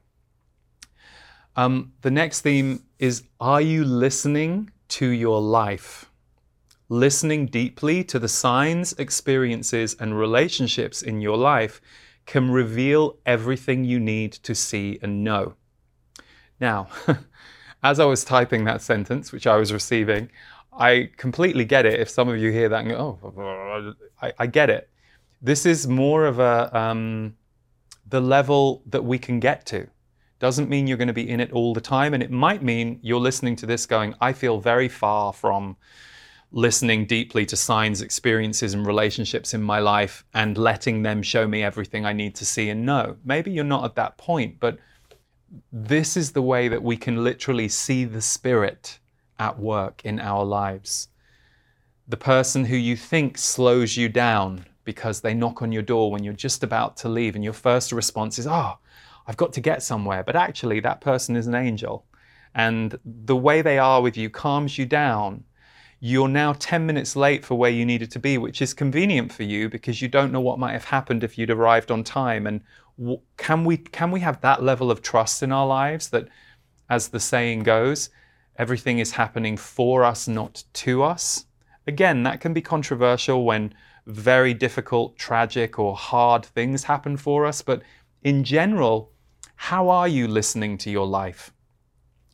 Um, 1.56 1.92
the 2.02 2.10
next 2.10 2.40
theme 2.40 2.84
is 2.98 3.22
Are 3.40 3.60
you 3.60 3.84
listening 3.84 4.70
to 4.88 5.06
your 5.06 5.40
life? 5.40 6.10
Listening 6.88 7.46
deeply 7.46 8.04
to 8.04 8.18
the 8.18 8.28
signs, 8.28 8.92
experiences, 8.94 9.96
and 9.98 10.18
relationships 10.18 11.02
in 11.02 11.20
your 11.20 11.36
life 11.36 11.80
can 12.26 12.50
reveal 12.50 13.18
everything 13.24 13.84
you 13.84 14.00
need 14.00 14.32
to 14.32 14.54
see 14.54 14.98
and 15.02 15.22
know. 15.22 15.54
Now, 16.60 16.88
as 17.82 18.00
I 18.00 18.04
was 18.04 18.24
typing 18.24 18.64
that 18.64 18.82
sentence, 18.82 19.32
which 19.32 19.46
I 19.46 19.56
was 19.56 19.72
receiving, 19.72 20.30
I 20.72 21.10
completely 21.16 21.64
get 21.64 21.86
it. 21.86 22.00
If 22.00 22.08
some 22.10 22.28
of 22.28 22.38
you 22.38 22.50
hear 22.50 22.68
that 22.68 22.80
and 22.80 22.90
go, 22.90 23.18
oh, 23.22 23.94
I, 24.20 24.32
I 24.38 24.46
get 24.46 24.70
it. 24.70 24.88
This 25.40 25.66
is 25.66 25.86
more 25.86 26.26
of 26.26 26.38
a 26.38 26.76
um, 26.76 27.36
the 28.08 28.20
level 28.20 28.82
that 28.86 29.04
we 29.04 29.18
can 29.18 29.40
get 29.40 29.66
to 29.66 29.88
doesn't 30.44 30.68
mean 30.68 30.86
you're 30.86 30.98
going 30.98 31.08
to 31.08 31.14
be 31.14 31.30
in 31.30 31.40
it 31.40 31.50
all 31.52 31.72
the 31.72 31.80
time. 31.80 32.12
And 32.12 32.22
it 32.22 32.30
might 32.30 32.62
mean 32.62 32.98
you're 33.00 33.18
listening 33.18 33.56
to 33.56 33.64
this 33.64 33.86
going, 33.86 34.14
I 34.20 34.34
feel 34.34 34.60
very 34.60 34.90
far 34.90 35.32
from 35.32 35.74
listening 36.52 37.06
deeply 37.06 37.46
to 37.46 37.56
signs, 37.56 38.02
experiences, 38.02 38.74
and 38.74 38.86
relationships 38.86 39.54
in 39.54 39.62
my 39.62 39.78
life 39.78 40.22
and 40.34 40.58
letting 40.58 41.00
them 41.00 41.22
show 41.22 41.48
me 41.48 41.62
everything 41.62 42.04
I 42.04 42.12
need 42.12 42.34
to 42.34 42.44
see 42.44 42.68
and 42.68 42.84
know. 42.84 43.16
Maybe 43.24 43.52
you're 43.52 43.64
not 43.64 43.86
at 43.86 43.94
that 43.94 44.18
point, 44.18 44.60
but 44.60 44.76
this 45.72 46.14
is 46.14 46.32
the 46.32 46.42
way 46.42 46.68
that 46.68 46.82
we 46.82 46.98
can 46.98 47.24
literally 47.24 47.68
see 47.68 48.04
the 48.04 48.20
Spirit 48.20 48.98
at 49.38 49.58
work 49.58 50.02
in 50.04 50.20
our 50.20 50.44
lives. 50.44 51.08
The 52.06 52.18
person 52.18 52.66
who 52.66 52.76
you 52.76 52.96
think 52.96 53.38
slows 53.38 53.96
you 53.96 54.10
down 54.10 54.66
because 54.84 55.22
they 55.22 55.32
knock 55.32 55.62
on 55.62 55.72
your 55.72 55.82
door 55.82 56.10
when 56.10 56.22
you're 56.22 56.34
just 56.34 56.62
about 56.62 56.98
to 56.98 57.08
leave, 57.08 57.34
and 57.34 57.42
your 57.42 57.54
first 57.54 57.92
response 57.92 58.38
is, 58.38 58.46
Oh, 58.46 58.76
I've 59.26 59.36
got 59.36 59.52
to 59.54 59.60
get 59.60 59.82
somewhere. 59.82 60.22
But 60.22 60.36
actually, 60.36 60.80
that 60.80 61.00
person 61.00 61.36
is 61.36 61.46
an 61.46 61.54
angel. 61.54 62.06
And 62.54 62.98
the 63.04 63.36
way 63.36 63.62
they 63.62 63.78
are 63.78 64.00
with 64.02 64.16
you 64.16 64.30
calms 64.30 64.78
you 64.78 64.86
down. 64.86 65.44
you're 66.06 66.28
now 66.28 66.52
10 66.58 66.84
minutes 66.84 67.16
late 67.16 67.46
for 67.46 67.54
where 67.54 67.70
you 67.70 67.82
needed 67.86 68.10
to 68.10 68.18
be, 68.18 68.36
which 68.36 68.60
is 68.60 68.74
convenient 68.74 69.32
for 69.32 69.42
you 69.42 69.70
because 69.70 70.02
you 70.02 70.06
don't 70.06 70.30
know 70.32 70.40
what 70.40 70.58
might 70.58 70.74
have 70.74 70.84
happened 70.84 71.24
if 71.24 71.38
you'd 71.38 71.48
arrived 71.48 71.90
on 71.90 72.04
time. 72.04 72.46
And 72.46 72.60
can 73.38 73.64
we 73.64 73.78
can 73.78 74.10
we 74.10 74.20
have 74.20 74.42
that 74.42 74.62
level 74.62 74.90
of 74.90 75.00
trust 75.00 75.42
in 75.42 75.50
our 75.50 75.66
lives 75.66 76.10
that, 76.10 76.28
as 76.90 77.08
the 77.08 77.18
saying 77.18 77.62
goes, 77.62 78.10
everything 78.58 78.98
is 78.98 79.12
happening 79.12 79.56
for 79.56 80.04
us, 80.04 80.28
not 80.28 80.64
to 80.74 81.02
us? 81.02 81.46
Again, 81.86 82.22
that 82.24 82.38
can 82.38 82.52
be 82.52 82.60
controversial 82.60 83.42
when 83.42 83.72
very 84.06 84.52
difficult, 84.52 85.16
tragic, 85.16 85.78
or 85.78 85.96
hard 85.96 86.44
things 86.44 86.84
happen 86.84 87.16
for 87.16 87.46
us. 87.46 87.62
But 87.62 87.80
in 88.22 88.44
general, 88.44 89.10
how 89.56 89.88
are 89.88 90.08
you 90.08 90.28
listening 90.28 90.78
to 90.78 90.90
your 90.90 91.06
life? 91.06 91.52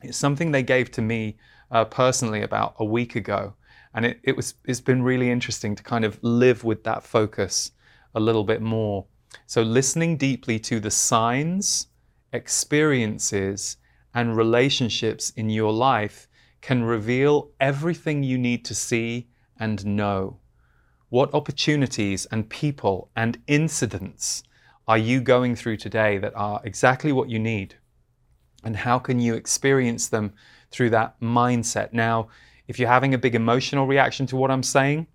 It's 0.03 0.17
something 0.17 0.51
they 0.51 0.63
gave 0.63 0.91
to 0.93 1.03
me 1.03 1.37
uh, 1.71 1.85
personally 1.85 2.43
about 2.43 2.75
a 2.79 2.85
week 2.85 3.17
ago. 3.17 3.55
And 3.95 4.07
it, 4.07 4.21
it 4.23 4.37
was, 4.37 4.55
it's 4.65 4.81
been 4.81 5.03
really 5.03 5.31
interesting 5.31 5.75
to 5.75 5.83
kind 5.83 6.05
of 6.05 6.19
live 6.23 6.65
with 6.65 6.85
that 6.85 7.03
focus 7.03 7.73
a 8.15 8.21
little 8.21 8.45
bit 8.45 8.63
more. 8.63 9.07
So, 9.47 9.63
listening 9.63 10.17
deeply 10.17 10.59
to 10.61 10.81
the 10.81 10.91
signs, 10.91 11.89
experiences, 12.33 13.77
and 14.15 14.37
relationships 14.37 15.31
in 15.31 15.51
your 15.51 15.73
life 15.73 16.29
can 16.61 16.83
reveal 16.83 17.51
everything 17.61 18.23
you 18.23 18.39
need 18.39 18.65
to 18.65 18.75
see 18.75 19.29
and 19.59 19.85
know. 19.87 20.39
What 21.09 21.33
opportunities 21.35 22.27
and 22.27 22.49
people 22.49 23.11
and 23.17 23.41
incidents 23.47 24.43
are 24.89 24.99
you 24.99 25.21
going 25.21 25.57
through 25.57 25.77
today 25.77 26.19
that 26.19 26.35
are 26.35 26.61
exactly 26.65 27.13
what 27.13 27.29
you 27.29 27.39
need? 27.39 27.77
And 28.65 28.77
how 28.77 28.99
can 28.99 29.21
you 29.21 29.35
experience 29.35 30.09
them 30.09 30.33
through 30.71 30.91
that 30.91 31.21
mindset? 31.21 31.93
Now, 31.93 32.29
if 32.69 32.79
you're 32.79 32.89
having 32.89 33.15
a 33.15 33.19
big 33.19 33.35
emotional 33.35 33.87
reaction 33.87 34.27
to 34.27 34.37
what 34.37 34.51
I'm 34.51 34.63
saying, 34.63 35.07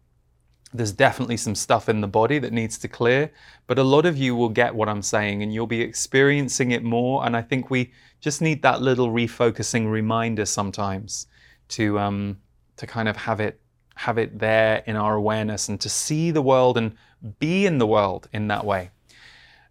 there's 0.74 0.92
definitely 0.92 1.38
some 1.38 1.56
stuff 1.56 1.88
in 1.88 2.02
the 2.02 2.08
body 2.08 2.40
that 2.40 2.52
needs 2.52 2.78
to 2.80 2.88
clear, 2.88 3.32
but 3.68 3.80
a 3.80 3.84
lot 3.84 4.06
of 4.06 4.18
you 4.18 4.36
will 4.36 4.50
get 4.50 4.76
what 4.76 4.90
I'm 4.90 5.02
saying 5.02 5.42
and 5.42 5.54
you'll 5.54 5.68
be 5.68 5.82
experiencing 5.82 6.72
it 6.72 6.84
more. 6.84 7.26
And 7.26 7.38
I 7.38 7.42
think 7.42 7.70
we 7.70 7.94
just 8.20 8.42
need 8.42 8.62
that 8.64 8.82
little 8.82 9.10
refocusing 9.10 9.90
reminder 9.90 10.46
sometimes 10.46 11.28
to 11.70 11.98
um, 12.00 12.38
to 12.78 12.88
kind 12.88 13.08
of 13.08 13.16
have 13.16 13.40
it 13.40 13.60
have 13.96 14.18
it 14.18 14.38
there 14.38 14.84
in 14.86 14.96
our 14.96 15.16
awareness 15.16 15.70
and 15.70 15.80
to 15.80 15.90
see 15.90 16.32
the 16.32 16.42
world 16.42 16.78
and 16.78 16.96
be 17.40 17.66
in 17.66 17.78
the 17.78 17.88
world 17.88 18.28
in 18.34 18.48
that 18.50 18.66
way. 18.66 18.92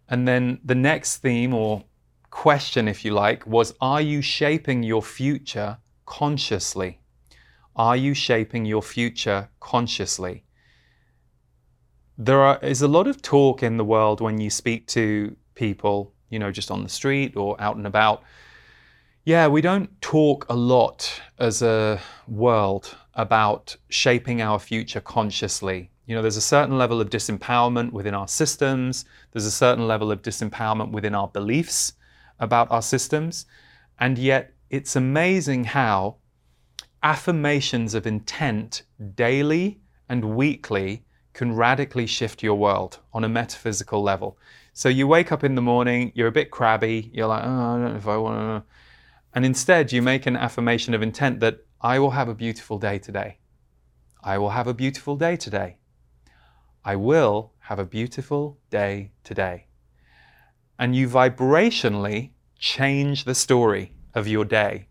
And 0.07 0.27
then 0.27 0.59
the 0.63 0.75
next 0.75 1.17
theme 1.17 1.53
or 1.53 1.83
question, 2.29 2.87
if 2.87 3.03
you 3.03 3.11
like, 3.11 3.47
was 3.47 3.73
Are 3.81 4.01
you 4.01 4.21
shaping 4.21 4.83
your 4.83 5.01
future 5.01 5.77
consciously? 6.05 6.99
Are 7.75 7.97
you 7.97 8.13
shaping 8.13 8.65
your 8.65 8.81
future 8.81 9.49
consciously? 9.59 10.43
There 12.17 12.39
are, 12.39 12.59
is 12.61 12.81
a 12.81 12.87
lot 12.87 13.07
of 13.07 13.21
talk 13.21 13.63
in 13.63 13.77
the 13.77 13.83
world 13.83 14.21
when 14.21 14.39
you 14.39 14.49
speak 14.49 14.87
to 14.87 15.35
people, 15.55 16.13
you 16.29 16.39
know, 16.39 16.51
just 16.51 16.71
on 16.71 16.83
the 16.83 16.89
street 16.89 17.35
or 17.35 17.59
out 17.59 17.75
and 17.75 17.87
about. 17.87 18.23
Yeah, 19.25 19.47
we 19.47 19.61
don't 19.61 19.89
talk 20.01 20.45
a 20.49 20.55
lot 20.55 21.21
as 21.39 21.61
a 21.61 21.99
world 22.27 22.95
about 23.15 23.75
shaping 23.89 24.41
our 24.41 24.59
future 24.59 25.01
consciously. 25.01 25.89
You 26.05 26.15
know, 26.15 26.21
there's 26.21 26.37
a 26.37 26.41
certain 26.41 26.77
level 26.77 27.01
of 27.01 27.09
disempowerment 27.09 27.91
within 27.91 28.13
our 28.13 28.27
systems, 28.27 29.05
there's 29.31 29.45
a 29.45 29.51
certain 29.51 29.87
level 29.87 30.11
of 30.11 30.21
disempowerment 30.21 30.91
within 30.91 31.15
our 31.15 31.27
beliefs 31.27 31.93
about 32.39 32.69
our 32.69 32.81
systems, 32.81 33.45
and 33.99 34.17
yet 34.17 34.53
it's 34.69 34.95
amazing 34.95 35.63
how 35.63 36.17
affirmations 37.01 37.93
of 37.93 38.05
intent 38.05 38.83
daily 39.15 39.79
and 40.09 40.35
weekly 40.35 41.03
can 41.33 41.55
radically 41.55 42.05
shift 42.05 42.41
your 42.41 42.55
world 42.55 42.99
on 43.13 43.23
a 43.23 43.29
metaphysical 43.29 44.01
level. 44.01 44.37
So 44.73 44.89
you 44.89 45.07
wake 45.07 45.31
up 45.31 45.43
in 45.43 45.55
the 45.55 45.61
morning, 45.61 46.11
you're 46.15 46.27
a 46.27 46.31
bit 46.31 46.51
crabby, 46.51 47.09
you're 47.13 47.27
like, 47.27 47.43
oh, 47.43 47.47
I 47.47 47.77
don't 47.77 47.91
know 47.91 47.97
if 47.97 48.07
I 48.07 48.17
want 48.17 48.63
to. 48.63 48.69
And 49.33 49.45
instead, 49.45 49.91
you 49.91 50.01
make 50.01 50.25
an 50.25 50.37
affirmation 50.37 50.93
of 50.93 51.01
intent 51.01 51.41
that 51.41 51.59
I 51.81 51.99
will 51.99 52.11
have 52.11 52.29
a 52.29 52.33
beautiful 52.33 52.79
day 52.79 52.99
today. 52.99 53.37
I 54.23 54.37
will 54.37 54.49
have 54.49 54.67
a 54.67 54.73
beautiful 54.73 55.17
day 55.17 55.35
today. 55.35 55.77
I 56.87 56.95
will 56.95 57.51
have 57.61 57.79
a 57.79 57.85
beautiful 57.85 58.59
day 58.69 59.11
today. 59.23 59.65
And 60.77 60.95
you 60.95 61.09
vibrationally 61.09 62.29
change 62.59 63.23
the 63.23 63.33
story 63.33 63.93
of 64.13 64.27
your 64.27 64.45
day. 64.45 64.87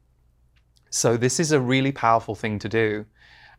So, 0.90 1.16
this 1.16 1.38
is 1.38 1.52
a 1.52 1.60
really 1.60 1.92
powerful 1.92 2.34
thing 2.34 2.58
to 2.58 2.68
do. 2.68 3.06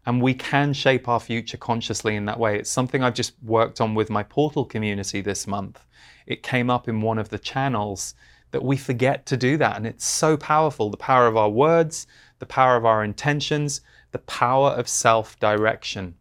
And 0.06 0.22
we 0.22 0.34
can 0.34 0.74
shape 0.74 1.08
our 1.08 1.22
future 1.22 1.56
consciously 1.56 2.18
in 2.18 2.26
that 2.26 2.38
way. 2.38 2.60
It's 2.60 2.70
something 2.70 3.02
I've 3.02 3.14
just 3.14 3.34
worked 3.42 3.80
on 3.80 3.96
with 3.96 4.10
my 4.10 4.22
portal 4.22 4.66
community 4.66 5.22
this 5.22 5.48
month. 5.48 5.86
It 6.28 6.44
came 6.44 6.70
up 6.70 6.90
in 6.90 7.02
one 7.02 7.18
of 7.18 7.30
the 7.30 7.40
channels 7.40 8.16
that 8.52 8.64
we 8.64 8.76
forget 8.76 9.26
to 9.28 9.38
do 9.38 9.56
that. 9.58 9.78
And 9.78 9.88
it's 9.88 10.06
so 10.06 10.36
powerful 10.36 10.90
the 10.90 10.98
power 10.98 11.26
of 11.26 11.38
our 11.38 11.50
words, 11.50 12.06
the 12.40 12.46
power 12.46 12.76
of 12.76 12.86
our 12.86 13.02
intentions, 13.02 13.80
the 14.12 14.20
power 14.20 14.72
of 14.72 14.90
self 14.90 15.40
direction. 15.40 16.16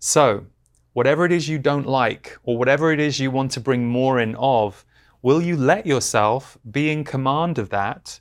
So, 0.00 0.46
whatever 0.92 1.24
it 1.24 1.32
is 1.32 1.48
you 1.48 1.58
don't 1.58 1.86
like, 1.86 2.36
or 2.44 2.56
whatever 2.56 2.92
it 2.92 3.00
is 3.00 3.18
you 3.18 3.30
want 3.30 3.50
to 3.52 3.60
bring 3.60 3.86
more 3.86 4.20
in 4.20 4.34
of, 4.36 4.84
will 5.22 5.40
you 5.40 5.56
let 5.56 5.86
yourself 5.86 6.58
be 6.70 6.90
in 6.90 7.04
command 7.04 7.58
of 7.58 7.70
that 7.70 8.20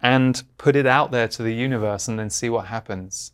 and 0.00 0.42
put 0.58 0.76
it 0.76 0.86
out 0.86 1.10
there 1.12 1.28
to 1.28 1.42
the 1.42 1.54
universe 1.54 2.08
and 2.08 2.18
then 2.18 2.30
see 2.30 2.50
what 2.50 2.66
happens? 2.66 3.32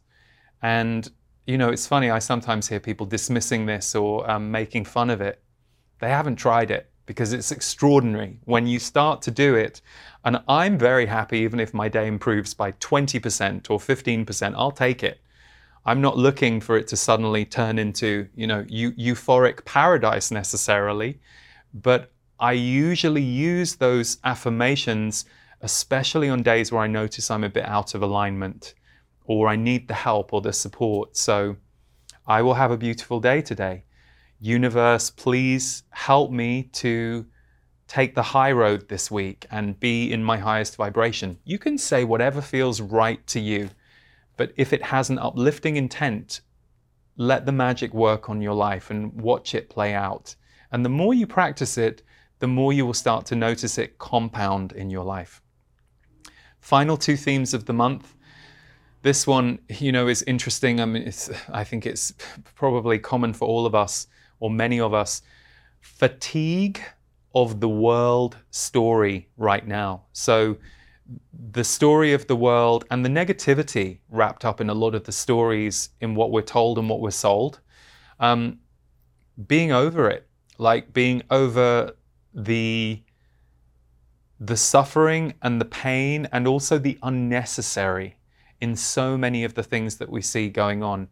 And, 0.62 1.10
you 1.46 1.58
know, 1.58 1.70
it's 1.70 1.86
funny, 1.86 2.10
I 2.10 2.18
sometimes 2.18 2.68
hear 2.68 2.80
people 2.80 3.06
dismissing 3.06 3.66
this 3.66 3.94
or 3.94 4.28
um, 4.30 4.50
making 4.50 4.84
fun 4.84 5.10
of 5.10 5.20
it. 5.20 5.42
They 6.00 6.10
haven't 6.10 6.36
tried 6.36 6.70
it 6.70 6.90
because 7.06 7.32
it's 7.32 7.50
extraordinary 7.50 8.38
when 8.44 8.66
you 8.66 8.78
start 8.78 9.22
to 9.22 9.30
do 9.30 9.54
it. 9.54 9.80
And 10.24 10.42
I'm 10.46 10.76
very 10.76 11.06
happy, 11.06 11.38
even 11.38 11.58
if 11.58 11.72
my 11.72 11.88
day 11.88 12.06
improves 12.06 12.52
by 12.52 12.72
20% 12.72 13.70
or 13.70 13.78
15%, 13.78 14.54
I'll 14.54 14.70
take 14.70 15.02
it. 15.02 15.18
I'm 15.84 16.00
not 16.00 16.16
looking 16.16 16.60
for 16.60 16.76
it 16.76 16.86
to 16.88 16.96
suddenly 16.96 17.44
turn 17.44 17.78
into, 17.78 18.28
you 18.34 18.46
know, 18.46 18.64
euphoric 18.64 19.64
paradise 19.64 20.30
necessarily, 20.30 21.20
but 21.72 22.12
I 22.40 22.52
usually 22.52 23.22
use 23.22 23.76
those 23.76 24.18
affirmations, 24.24 25.24
especially 25.62 26.28
on 26.28 26.42
days 26.42 26.70
where 26.70 26.82
I 26.82 26.86
notice 26.86 27.30
I'm 27.30 27.44
a 27.44 27.48
bit 27.48 27.64
out 27.64 27.94
of 27.94 28.02
alignment 28.02 28.74
or 29.24 29.48
I 29.48 29.56
need 29.56 29.88
the 29.88 29.94
help 29.94 30.32
or 30.32 30.40
the 30.40 30.52
support. 30.52 31.16
So 31.16 31.56
I 32.26 32.42
will 32.42 32.54
have 32.54 32.70
a 32.70 32.76
beautiful 32.76 33.20
day 33.20 33.42
today. 33.42 33.84
Universe, 34.40 35.10
please 35.10 35.82
help 35.90 36.30
me 36.30 36.64
to 36.74 37.26
take 37.88 38.14
the 38.14 38.22
high 38.22 38.52
road 38.52 38.88
this 38.88 39.10
week 39.10 39.46
and 39.50 39.80
be 39.80 40.12
in 40.12 40.22
my 40.22 40.36
highest 40.36 40.76
vibration. 40.76 41.38
You 41.44 41.58
can 41.58 41.78
say 41.78 42.04
whatever 42.04 42.40
feels 42.40 42.80
right 42.80 43.26
to 43.28 43.40
you. 43.40 43.70
But 44.38 44.53
if 44.57 44.72
it 44.72 44.83
has 44.83 45.11
an 45.11 45.18
uplifting 45.18 45.77
intent, 45.77 46.40
let 47.16 47.44
the 47.44 47.53
magic 47.53 47.92
work 47.92 48.31
on 48.31 48.40
your 48.40 48.55
life 48.55 48.88
and 48.88 49.12
watch 49.20 49.55
it 49.55 49.68
play 49.68 49.92
out. 49.92 50.35
And 50.72 50.85
the 50.85 50.88
more 50.88 51.12
you 51.12 51.27
practice 51.27 51.77
it, 51.77 52.03
the 52.38 52.46
more 52.46 52.72
you 52.72 52.87
will 52.87 52.94
start 52.94 53.27
to 53.27 53.35
notice 53.35 53.77
it 53.79 53.98
compound 53.98 54.72
in 54.72 54.90
your 54.90 55.05
life. 55.05 55.42
Final 56.61 56.96
two 56.96 57.16
themes 57.16 57.53
of 57.53 57.64
the 57.64 57.72
month. 57.72 58.14
This 59.03 59.27
one, 59.27 59.59
you 59.68 59.90
know, 59.90 60.07
is 60.07 60.22
interesting. 60.22 60.81
I 60.81 60.85
mean, 60.85 61.12
I 61.51 61.64
think 61.64 61.85
it's 61.85 62.14
probably 62.55 62.98
common 63.01 63.33
for 63.33 63.48
all 63.48 63.66
of 63.66 63.74
us, 63.74 64.07
or 64.38 64.51
many 64.51 64.79
of 64.79 64.94
us. 64.94 65.22
Fatigue 65.81 66.81
of 67.35 67.61
the 67.61 67.68
world 67.68 68.37
story 68.51 69.29
right 69.37 69.66
now. 69.66 70.05
So, 70.12 70.57
the 71.50 71.64
story 71.64 72.12
of 72.12 72.26
the 72.26 72.36
world 72.36 72.84
and 72.90 73.04
the 73.04 73.08
negativity 73.08 73.98
wrapped 74.10 74.44
up 74.44 74.60
in 74.60 74.68
a 74.68 74.74
lot 74.74 74.94
of 74.94 75.04
the 75.04 75.12
stories 75.12 75.90
in 76.00 76.14
what 76.14 76.30
we're 76.30 76.42
told 76.42 76.78
and 76.78 76.88
what 76.88 77.00
we're 77.00 77.10
sold. 77.10 77.60
Um, 78.20 78.58
being 79.46 79.72
over 79.72 80.10
it, 80.10 80.28
like 80.58 80.92
being 80.92 81.22
over 81.30 81.94
the 82.34 83.02
the 84.40 84.56
suffering 84.56 85.34
and 85.42 85.60
the 85.60 85.64
pain 85.64 86.28
and 86.30 86.46
also 86.46 86.78
the 86.78 86.96
unnecessary 87.02 88.16
in 88.60 88.76
so 88.76 89.18
many 89.18 89.42
of 89.42 89.54
the 89.54 89.64
things 89.64 89.96
that 89.96 90.08
we 90.08 90.22
see 90.22 90.48
going 90.48 90.82
on. 90.82 91.08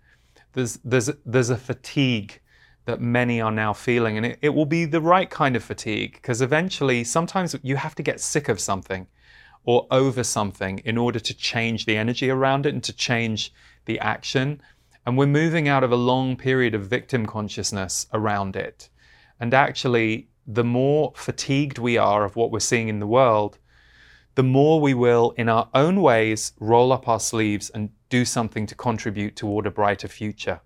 There's 0.52 0.78
there's 0.84 1.10
there's 1.24 1.50
a 1.50 1.56
fatigue 1.56 2.40
that 2.84 3.00
many 3.00 3.40
are 3.40 3.50
now 3.50 3.72
feeling, 3.72 4.16
and 4.16 4.26
it, 4.26 4.38
it 4.42 4.48
will 4.50 4.66
be 4.66 4.84
the 4.84 5.00
right 5.00 5.28
kind 5.28 5.56
of 5.56 5.64
fatigue 5.64 6.14
because 6.14 6.40
eventually 6.40 7.02
sometimes 7.02 7.56
you 7.62 7.76
have 7.76 7.94
to 7.96 8.02
get 8.02 8.20
sick 8.20 8.48
of 8.48 8.60
something 8.60 9.06
or 9.66 9.86
over 9.90 10.24
something 10.24 10.78
in 10.84 10.96
order 10.96 11.18
to 11.18 11.34
change 11.34 11.84
the 11.84 11.96
energy 11.96 12.30
around 12.30 12.64
it 12.64 12.72
and 12.72 12.84
to 12.84 12.92
change 12.92 13.52
the 13.84 14.00
action. 14.00 14.62
And 15.04 15.18
we're 15.18 15.26
moving 15.26 15.68
out 15.68 15.84
of 15.84 15.92
a 15.92 15.96
long 15.96 16.36
period 16.36 16.74
of 16.74 16.86
victim 16.86 17.26
consciousness 17.26 18.06
around 18.14 18.56
it. 18.56 18.88
And 19.38 19.52
actually, 19.52 20.28
the 20.46 20.64
more 20.64 21.12
fatigued 21.16 21.78
we 21.78 21.98
are 21.98 22.24
of 22.24 22.36
what 22.36 22.50
we're 22.50 22.60
seeing 22.60 22.88
in 22.88 23.00
the 23.00 23.06
world, 23.06 23.58
the 24.36 24.42
more 24.42 24.80
we 24.80 24.94
will, 24.94 25.34
in 25.36 25.48
our 25.48 25.68
own 25.74 26.00
ways, 26.00 26.52
roll 26.60 26.92
up 26.92 27.08
our 27.08 27.20
sleeves 27.20 27.68
and 27.70 27.90
do 28.08 28.24
something 28.24 28.66
to 28.66 28.74
contribute 28.74 29.34
toward 29.34 29.66
a 29.66 29.70
brighter 29.70 30.08
future. 30.08 30.60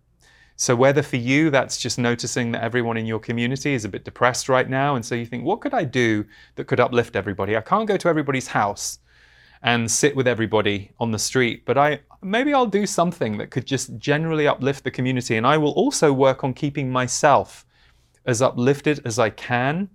So, 0.61 0.77
whether 0.77 1.03
for 1.03 1.17
you 1.17 1.49
that's 1.49 1.79
just 1.79 1.99
noticing 1.99 2.53
that 2.53 2.63
everyone 2.63 2.99
in 2.99 3.07
your 3.07 3.19
community 3.19 3.73
is 3.73 3.87
a 3.87 3.89
bit 3.89 4.05
depressed 4.05 4.47
right 4.47 4.69
now, 4.69 4.95
and 4.95 5.03
so 5.03 5.15
you 5.15 5.25
think, 5.25 5.43
what 5.43 5.63
could 5.63 5.73
I 5.73 5.85
do 5.85 6.27
that 6.57 6.67
could 6.67 6.79
uplift 6.79 7.17
everybody? 7.17 7.57
I 7.57 7.63
can't 7.63 7.89
go 7.89 7.97
to 7.97 8.09
everybody's 8.09 8.49
house 8.49 8.99
and 9.63 9.91
sit 9.91 10.15
with 10.15 10.29
everybody 10.29 10.91
on 11.01 11.13
the 11.13 11.19
street, 11.19 11.65
but 11.65 11.79
I 11.79 12.01
maybe 12.21 12.53
I'll 12.53 12.67
do 12.67 12.85
something 12.85 13.39
that 13.39 13.51
could 13.51 13.65
just 13.65 13.97
generally 13.97 14.47
uplift 14.47 14.85
the 14.85 14.91
community. 14.91 15.39
And 15.39 15.47
I 15.47 15.57
will 15.57 15.71
also 15.71 16.13
work 16.13 16.45
on 16.45 16.53
keeping 16.53 16.93
myself 16.93 17.65
as 18.27 18.43
uplifted 18.43 19.01
as 19.07 19.19
I 19.19 19.31
can, 19.31 19.89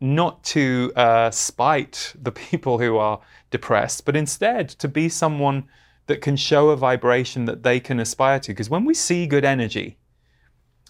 not 0.00 0.42
to 0.56 0.92
uh, 0.96 1.30
spite 1.30 2.14
the 2.20 2.32
people 2.50 2.80
who 2.80 2.96
are 2.96 3.20
depressed, 3.52 4.06
but 4.06 4.16
instead 4.16 4.70
to 4.70 4.88
be 4.88 5.08
someone 5.08 5.68
that 6.06 6.20
can 6.20 6.36
show 6.36 6.70
a 6.70 6.76
vibration 6.76 7.44
that 7.44 7.62
they 7.62 7.80
can 7.80 8.00
aspire 8.00 8.40
to. 8.40 8.52
Because 8.52 8.70
when 8.70 8.84
we 8.84 8.94
see 8.94 9.26
good 9.26 9.44
energy, 9.44 9.98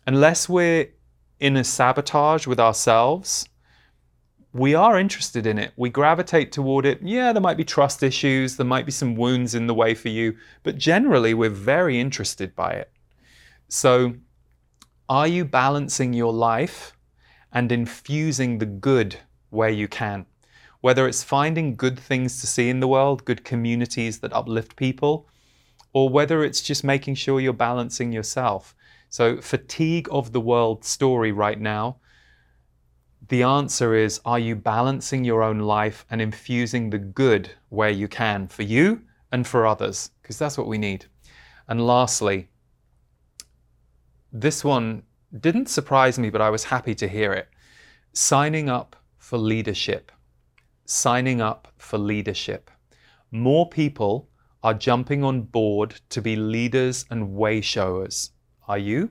unless 0.07 0.49
we're 0.49 0.89
in 1.39 1.57
a 1.57 1.65
sabotage 1.65 2.47
with 2.47 2.61
ourselves, 2.61 3.49
we 4.53 4.75
are 4.75 4.99
interested 4.99 5.47
in 5.47 5.59
it. 5.59 5.73
We 5.77 5.91
gravitate 5.91 6.53
toward 6.53 6.85
it. 6.85 7.01
Yeah, 7.03 7.33
there 7.33 7.43
might 7.43 7.57
be 7.57 7.65
trust 7.65 8.03
issues, 8.03 8.57
there 8.57 8.67
might 8.67 8.87
be 8.87 8.93
some 8.93 9.17
wounds 9.17 9.55
in 9.55 9.67
the 9.67 9.75
way 9.75 9.95
for 9.95 10.09
you, 10.09 10.37
but 10.63 10.77
generally 10.77 11.35
we're 11.35 11.51
very 11.51 11.99
interested 11.99 12.55
by 12.55 12.73
it. 12.73 12.91
So, 13.69 14.15
are 15.09 15.27
you 15.27 15.45
balancing 15.45 16.13
your 16.13 16.33
life 16.33 16.97
and 17.53 17.73
infusing 17.73 18.59
the 18.59 18.67
good 18.67 19.17
where 19.51 19.71
you 19.71 19.89
can? 19.89 20.27
Whether 20.83 21.09
it's 21.09 21.23
finding 21.23 21.75
good 21.75 21.99
things 21.99 22.41
to 22.43 22.47
see 22.47 22.69
in 22.69 22.81
the 22.81 22.89
world, 22.89 23.25
good 23.25 23.43
communities 23.45 24.19
that 24.21 24.35
uplift 24.35 24.77
people, 24.77 25.27
or 25.95 26.11
whether 26.11 26.45
it's 26.45 26.61
just 26.61 26.85
making 26.85 27.15
sure 27.15 27.41
you're 27.41 27.55
balancing 27.55 28.13
yourself. 28.13 28.75
So, 29.09 29.41
fatigue 29.41 30.09
of 30.11 30.33
the 30.33 30.41
world 30.41 30.85
story 30.85 31.33
right 31.33 31.61
now 31.61 31.97
the 33.29 33.43
answer 33.43 33.95
is 33.95 34.21
are 34.25 34.39
you 34.39 34.57
balancing 34.57 35.25
your 35.25 35.43
own 35.43 35.61
life 35.61 36.05
and 36.11 36.21
infusing 36.21 36.91
the 36.91 36.99
good 36.99 37.51
where 37.69 37.91
you 37.91 38.09
can 38.09 38.49
for 38.49 38.63
you 38.63 39.03
and 39.31 39.47
for 39.47 39.67
others? 39.67 40.11
Because 40.21 40.39
that's 40.39 40.59
what 40.59 40.67
we 40.67 40.79
need. 40.79 41.07
And 41.69 41.87
lastly, 41.87 42.49
this 44.33 44.65
one 44.65 45.05
didn't 45.41 45.69
surprise 45.69 46.19
me, 46.19 46.31
but 46.31 46.41
I 46.41 46.51
was 46.51 46.65
happy 46.65 46.95
to 46.97 47.09
hear 47.09 47.33
it. 47.33 47.49
Signing 48.13 48.69
up 48.69 48.97
for 49.17 49.39
leadership. 49.39 50.13
Signing 50.85 51.41
up 51.41 51.69
for 51.77 51.99
leadership. 51.99 52.71
More 53.31 53.69
people 53.69 54.29
are 54.63 54.75
jumping 54.75 55.25
on 55.25 55.43
board 55.43 56.01
to 56.11 56.23
be 56.23 56.37
leaders 56.37 57.05
and 57.11 57.35
way 57.35 57.61
showers. 57.61 58.31
Are 58.69 58.79
you? 58.79 59.11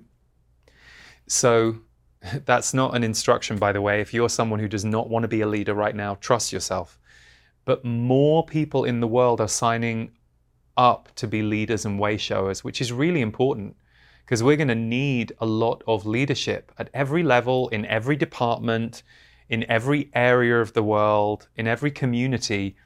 So, 1.28 1.82
That's 2.46 2.74
not 2.74 2.96
an 2.96 3.04
instruction, 3.04 3.58
by 3.58 3.72
the 3.72 3.82
way. 3.82 4.02
If 4.02 4.14
you're 4.14 4.30
someone 4.30 4.60
who 4.60 4.68
does 4.68 4.86
not 4.86 5.10
want 5.10 5.24
to 5.24 5.28
be 5.28 5.42
a 5.42 5.48
leader 5.48 5.74
right 5.74 5.96
now, 5.96 6.16
trust 6.16 6.54
yourself. 6.54 7.00
But 7.66 7.86
more 7.86 8.46
people 8.46 8.86
in 8.86 9.00
the 9.00 9.08
world 9.08 9.40
are 9.42 9.48
signing 9.48 10.12
up 10.78 11.10
to 11.16 11.28
be 11.28 11.42
leaders 11.42 11.86
and 11.86 12.00
way 12.00 12.18
showers, 12.18 12.64
which 12.64 12.82
is 12.82 12.92
really 12.92 13.22
important 13.22 13.76
because 14.26 14.42
we're 14.42 14.56
going 14.56 14.68
to 14.68 14.76
need 14.76 15.34
a 15.40 15.46
lot 15.46 15.84
of 15.88 16.06
leadership 16.06 16.72
at 16.78 16.90
every 16.94 17.24
level, 17.24 17.68
in 17.70 17.86
every 17.86 18.16
department, 18.16 19.04
in 19.52 19.70
every 19.70 20.10
area 20.16 20.62
of 20.62 20.72
the 20.72 20.82
world, 20.82 21.50
in 21.58 21.68
every 21.68 21.92
community. 21.92 22.78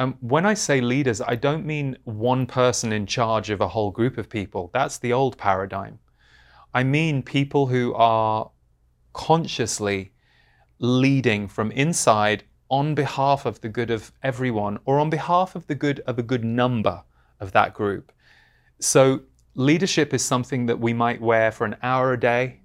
Um, 0.00 0.16
when 0.20 0.44
I 0.44 0.54
say 0.54 0.80
leaders, 0.80 1.20
I 1.20 1.36
don't 1.36 1.64
mean 1.64 1.96
one 2.04 2.46
person 2.46 2.92
in 2.92 3.06
charge 3.06 3.48
of 3.48 3.60
a 3.60 3.68
whole 3.68 3.92
group 3.92 4.18
of 4.18 4.28
people. 4.28 4.70
That's 4.74 4.98
the 4.98 5.12
old 5.12 5.38
paradigm. 5.38 6.00
I 6.74 6.82
mean 6.82 7.22
people 7.22 7.68
who 7.68 7.94
are 7.94 8.50
consciously 9.12 10.12
leading 10.80 11.46
from 11.46 11.70
inside 11.72 12.42
on 12.68 12.94
behalf 12.94 13.46
of 13.46 13.60
the 13.60 13.68
good 13.68 13.90
of 13.90 14.12
everyone 14.22 14.78
or 14.84 14.98
on 14.98 15.10
behalf 15.10 15.54
of 15.54 15.66
the 15.68 15.74
good 15.74 16.00
of 16.06 16.18
a 16.18 16.22
good 16.22 16.44
number 16.44 17.02
of 17.38 17.52
that 17.52 17.72
group. 17.72 18.12
So, 18.80 19.20
leadership 19.54 20.12
is 20.12 20.24
something 20.24 20.66
that 20.66 20.80
we 20.80 20.92
might 20.92 21.20
wear 21.20 21.52
for 21.52 21.64
an 21.64 21.76
hour 21.82 22.12
a 22.12 22.20
day, 22.20 22.60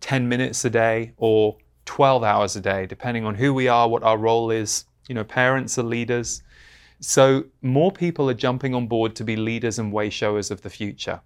10 0.00 0.28
minutes 0.28 0.64
a 0.64 0.70
day, 0.70 1.12
or 1.16 1.56
12 1.86 2.22
hours 2.22 2.56
a 2.56 2.60
day, 2.60 2.86
depending 2.86 3.24
on 3.24 3.34
who 3.34 3.54
we 3.54 3.68
are, 3.68 3.88
what 3.88 4.02
our 4.02 4.18
role 4.18 4.50
is. 4.50 4.84
You 5.08 5.14
know, 5.14 5.24
parents 5.24 5.78
are 5.78 5.82
leaders. 5.82 6.42
So, 7.00 7.44
more 7.62 7.92
people 7.92 8.28
are 8.28 8.34
jumping 8.34 8.74
on 8.74 8.86
board 8.86 9.14
to 9.16 9.24
be 9.24 9.36
leaders 9.36 9.78
and 9.78 9.92
way 9.92 10.10
showers 10.10 10.50
of 10.50 10.62
the 10.62 10.70
future. 10.70 11.20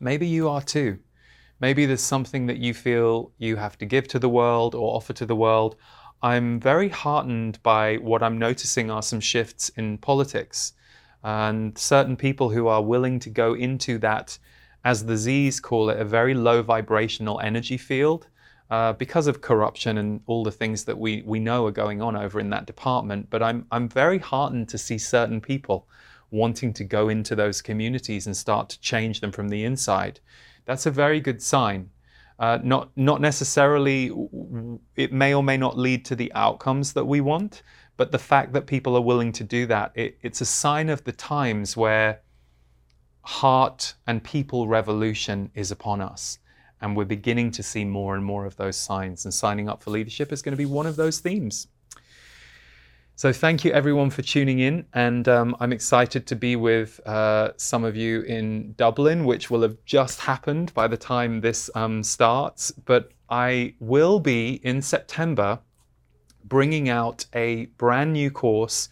Maybe 0.00 0.26
you 0.26 0.48
are 0.48 0.62
too. 0.62 0.98
Maybe 1.60 1.86
there's 1.86 2.02
something 2.02 2.46
that 2.46 2.58
you 2.58 2.74
feel 2.74 3.32
you 3.38 3.56
have 3.56 3.78
to 3.78 3.86
give 3.86 4.08
to 4.08 4.18
the 4.18 4.28
world 4.28 4.74
or 4.74 4.96
offer 4.96 5.12
to 5.14 5.26
the 5.26 5.36
world. 5.36 5.76
I'm 6.22 6.58
very 6.60 6.88
heartened 6.88 7.62
by 7.62 7.96
what 7.96 8.22
I'm 8.22 8.38
noticing 8.38 8.90
are 8.90 9.02
some 9.02 9.20
shifts 9.20 9.68
in 9.70 9.98
politics 9.98 10.72
and 11.22 11.76
certain 11.76 12.16
people 12.16 12.50
who 12.50 12.66
are 12.66 12.82
willing 12.82 13.18
to 13.20 13.30
go 13.30 13.54
into 13.54 13.98
that, 13.98 14.38
as 14.84 15.06
the 15.06 15.16
Z's 15.16 15.58
call 15.58 15.88
it, 15.88 15.98
a 15.98 16.04
very 16.04 16.34
low 16.34 16.62
vibrational 16.62 17.40
energy 17.40 17.78
field. 17.78 18.26
Uh, 18.70 18.94
because 18.94 19.26
of 19.26 19.40
corruption 19.42 19.98
and 19.98 20.20
all 20.26 20.42
the 20.42 20.50
things 20.50 20.84
that 20.84 20.98
we, 20.98 21.22
we 21.26 21.38
know 21.38 21.66
are 21.66 21.70
going 21.70 22.00
on 22.00 22.16
over 22.16 22.40
in 22.40 22.48
that 22.50 22.66
department. 22.66 23.28
But 23.28 23.42
I'm, 23.42 23.66
I'm 23.70 23.88
very 23.88 24.18
heartened 24.18 24.70
to 24.70 24.78
see 24.78 24.96
certain 24.96 25.40
people 25.40 25.86
wanting 26.30 26.72
to 26.72 26.82
go 26.82 27.10
into 27.10 27.36
those 27.36 27.60
communities 27.60 28.26
and 28.26 28.34
start 28.34 28.70
to 28.70 28.80
change 28.80 29.20
them 29.20 29.30
from 29.30 29.48
the 29.50 29.64
inside 29.64 30.18
that's 30.64 30.86
a 30.86 30.90
very 30.90 31.20
good 31.20 31.42
sign. 31.42 31.90
Uh, 32.38 32.58
not 32.62 32.90
not 32.96 33.20
necessarily 33.20 34.10
it 34.96 35.12
may 35.12 35.32
or 35.34 35.42
may 35.42 35.56
not 35.56 35.78
lead 35.78 36.04
to 36.04 36.16
the 36.16 36.32
outcomes 36.34 36.92
that 36.92 37.04
we 37.04 37.20
want, 37.20 37.62
but 37.96 38.10
the 38.10 38.18
fact 38.18 38.52
that 38.52 38.66
people 38.66 38.96
are 38.96 39.00
willing 39.00 39.30
to 39.32 39.44
do 39.44 39.66
that, 39.66 39.92
it, 39.94 40.18
it's 40.22 40.40
a 40.40 40.46
sign 40.46 40.88
of 40.88 41.04
the 41.04 41.12
times 41.12 41.76
where 41.76 42.20
heart 43.22 43.94
and 44.06 44.24
people 44.24 44.66
revolution 44.66 45.50
is 45.54 45.70
upon 45.70 46.00
us. 46.00 46.38
And 46.80 46.96
we're 46.96 47.04
beginning 47.04 47.50
to 47.52 47.62
see 47.62 47.84
more 47.84 48.14
and 48.14 48.24
more 48.24 48.46
of 48.46 48.56
those 48.56 48.76
signs. 48.76 49.24
And 49.24 49.32
signing 49.32 49.68
up 49.68 49.82
for 49.82 49.90
leadership 49.90 50.32
is 50.32 50.42
going 50.42 50.52
to 50.52 50.56
be 50.56 50.66
one 50.66 50.86
of 50.86 50.96
those 50.96 51.20
themes. 51.20 51.68
So 53.16 53.32
thank 53.32 53.64
you 53.64 53.70
everyone 53.70 54.10
for 54.10 54.22
tuning 54.22 54.58
in, 54.58 54.86
and 54.92 55.28
um, 55.28 55.56
I'm 55.60 55.72
excited 55.72 56.26
to 56.26 56.34
be 56.34 56.56
with 56.56 56.98
uh, 57.06 57.52
some 57.56 57.84
of 57.84 57.94
you 57.94 58.22
in 58.22 58.72
Dublin, 58.72 59.24
which 59.24 59.50
will 59.50 59.62
have 59.62 59.76
just 59.84 60.18
happened 60.18 60.74
by 60.74 60.88
the 60.88 60.96
time 60.96 61.40
this 61.40 61.70
um, 61.76 62.02
starts. 62.02 62.72
But 62.72 63.12
I 63.30 63.74
will 63.78 64.18
be 64.18 64.54
in 64.64 64.82
September 64.82 65.60
bringing 66.42 66.88
out 66.88 67.24
a 67.34 67.66
brand 67.78 68.14
new 68.14 68.32
course 68.32 68.88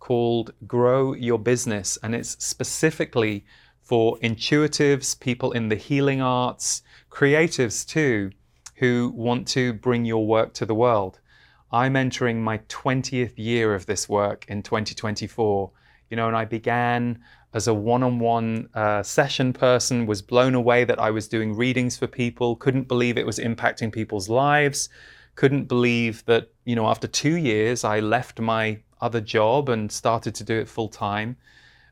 called 0.00 0.54
Grow 0.66 1.12
Your 1.12 1.38
Business, 1.38 1.98
and 2.02 2.14
it's 2.14 2.42
specifically 2.42 3.44
for 3.82 4.16
intuitives, 4.20 5.20
people 5.20 5.52
in 5.52 5.68
the 5.68 5.76
healing 5.76 6.22
arts, 6.22 6.80
creatives 7.16 7.86
too, 7.86 8.30
who 8.74 9.10
want 9.14 9.48
to 9.48 9.72
bring 9.72 10.04
your 10.04 10.26
work 10.26 10.52
to 10.52 10.66
the 10.66 10.74
world. 10.74 11.18
I'm 11.72 11.96
entering 11.96 12.44
my 12.44 12.58
20th 12.68 13.32
year 13.36 13.74
of 13.74 13.86
this 13.86 14.06
work 14.06 14.44
in 14.48 14.62
2024. 14.62 15.70
You 16.10 16.16
know, 16.16 16.28
and 16.28 16.36
I 16.36 16.44
began 16.44 17.18
as 17.54 17.68
a 17.68 17.74
one-on-one 17.74 18.68
uh, 18.74 19.02
session 19.02 19.54
person, 19.54 20.04
was 20.04 20.20
blown 20.20 20.54
away 20.54 20.84
that 20.84 21.00
I 21.00 21.10
was 21.10 21.26
doing 21.26 21.56
readings 21.56 21.96
for 21.96 22.06
people, 22.06 22.54
couldn't 22.54 22.86
believe 22.86 23.16
it 23.16 23.24
was 23.24 23.38
impacting 23.38 23.90
people's 23.90 24.28
lives, 24.28 24.90
couldn't 25.36 25.64
believe 25.64 26.22
that, 26.26 26.52
you 26.66 26.76
know, 26.76 26.86
after 26.86 27.08
two 27.08 27.36
years, 27.36 27.82
I 27.82 28.00
left 28.00 28.40
my 28.40 28.78
other 29.00 29.22
job 29.22 29.70
and 29.70 29.90
started 29.90 30.34
to 30.34 30.44
do 30.44 30.58
it 30.58 30.68
full 30.68 30.90
time. 30.90 31.38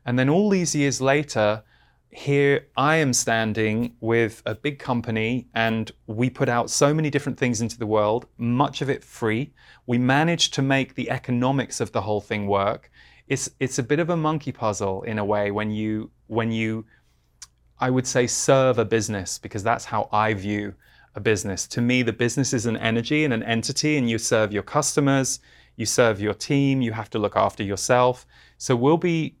And 0.05 0.19
then 0.19 0.29
all 0.29 0.51
these 0.51 0.75
years 0.75 1.01
later, 1.01 1.63
here 2.15 2.67
I 2.77 2.95
am 2.95 3.11
standing 3.11 3.95
with 3.99 4.41
a 4.45 4.55
big 4.55 4.79
company, 4.79 5.47
and 5.53 5.91
we 6.07 6.29
put 6.29 6.47
out 6.47 6.69
so 6.69 6.93
many 6.93 7.09
different 7.09 7.37
things 7.37 7.59
into 7.59 7.77
the 7.77 7.85
world, 7.85 8.25
much 8.37 8.81
of 8.81 8.89
it 8.89 9.03
free. 9.03 9.53
We 9.85 9.97
managed 9.97 10.53
to 10.53 10.61
make 10.61 10.95
the 10.95 11.09
economics 11.09 11.81
of 11.81 11.91
the 11.91 12.01
whole 12.01 12.21
thing 12.21 12.47
work. 12.47 12.89
It's 13.27 13.49
it's 13.59 13.79
a 13.79 13.83
bit 13.83 13.99
of 13.99 14.09
a 14.09 14.15
monkey 14.15 14.53
puzzle 14.53 15.03
in 15.03 15.19
a 15.19 15.25
way 15.25 15.51
when 15.51 15.71
you 15.71 16.09
when 16.27 16.51
you 16.51 16.85
I 17.79 17.89
would 17.89 18.07
say 18.07 18.27
serve 18.27 18.79
a 18.79 18.85
business 18.85 19.37
because 19.37 19.63
that's 19.63 19.85
how 19.85 20.07
I 20.11 20.33
view 20.33 20.73
a 21.15 21.19
business. 21.19 21.67
To 21.67 21.81
me, 21.81 22.01
the 22.01 22.13
business 22.13 22.53
is 22.53 22.65
an 22.65 22.77
energy 22.77 23.25
and 23.25 23.33
an 23.33 23.43
entity, 23.43 23.97
and 23.97 24.09
you 24.09 24.19
serve 24.19 24.53
your 24.53 24.63
customers, 24.63 25.39
you 25.75 25.85
serve 25.85 26.21
your 26.21 26.33
team, 26.33 26.81
you 26.81 26.93
have 26.93 27.09
to 27.09 27.19
look 27.19 27.35
after 27.35 27.63
yourself. 27.63 28.25
So 28.57 28.73
we'll 28.73 28.97
be 28.97 29.35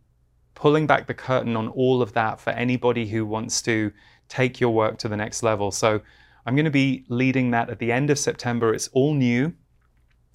pulling 0.55 0.87
back 0.87 1.07
the 1.07 1.13
curtain 1.13 1.55
on 1.55 1.67
all 1.69 2.01
of 2.01 2.13
that 2.13 2.39
for 2.39 2.49
anybody 2.51 3.05
who 3.05 3.25
wants 3.25 3.61
to 3.63 3.91
take 4.27 4.59
your 4.59 4.73
work 4.73 4.97
to 4.97 5.07
the 5.07 5.17
next 5.17 5.43
level. 5.43 5.71
So 5.71 6.01
I'm 6.45 6.55
going 6.55 6.65
to 6.65 6.71
be 6.71 7.05
leading 7.09 7.51
that 7.51 7.69
at 7.69 7.79
the 7.79 7.91
end 7.91 8.09
of 8.09 8.17
September. 8.17 8.73
It's 8.73 8.87
all 8.89 9.13
new 9.13 9.53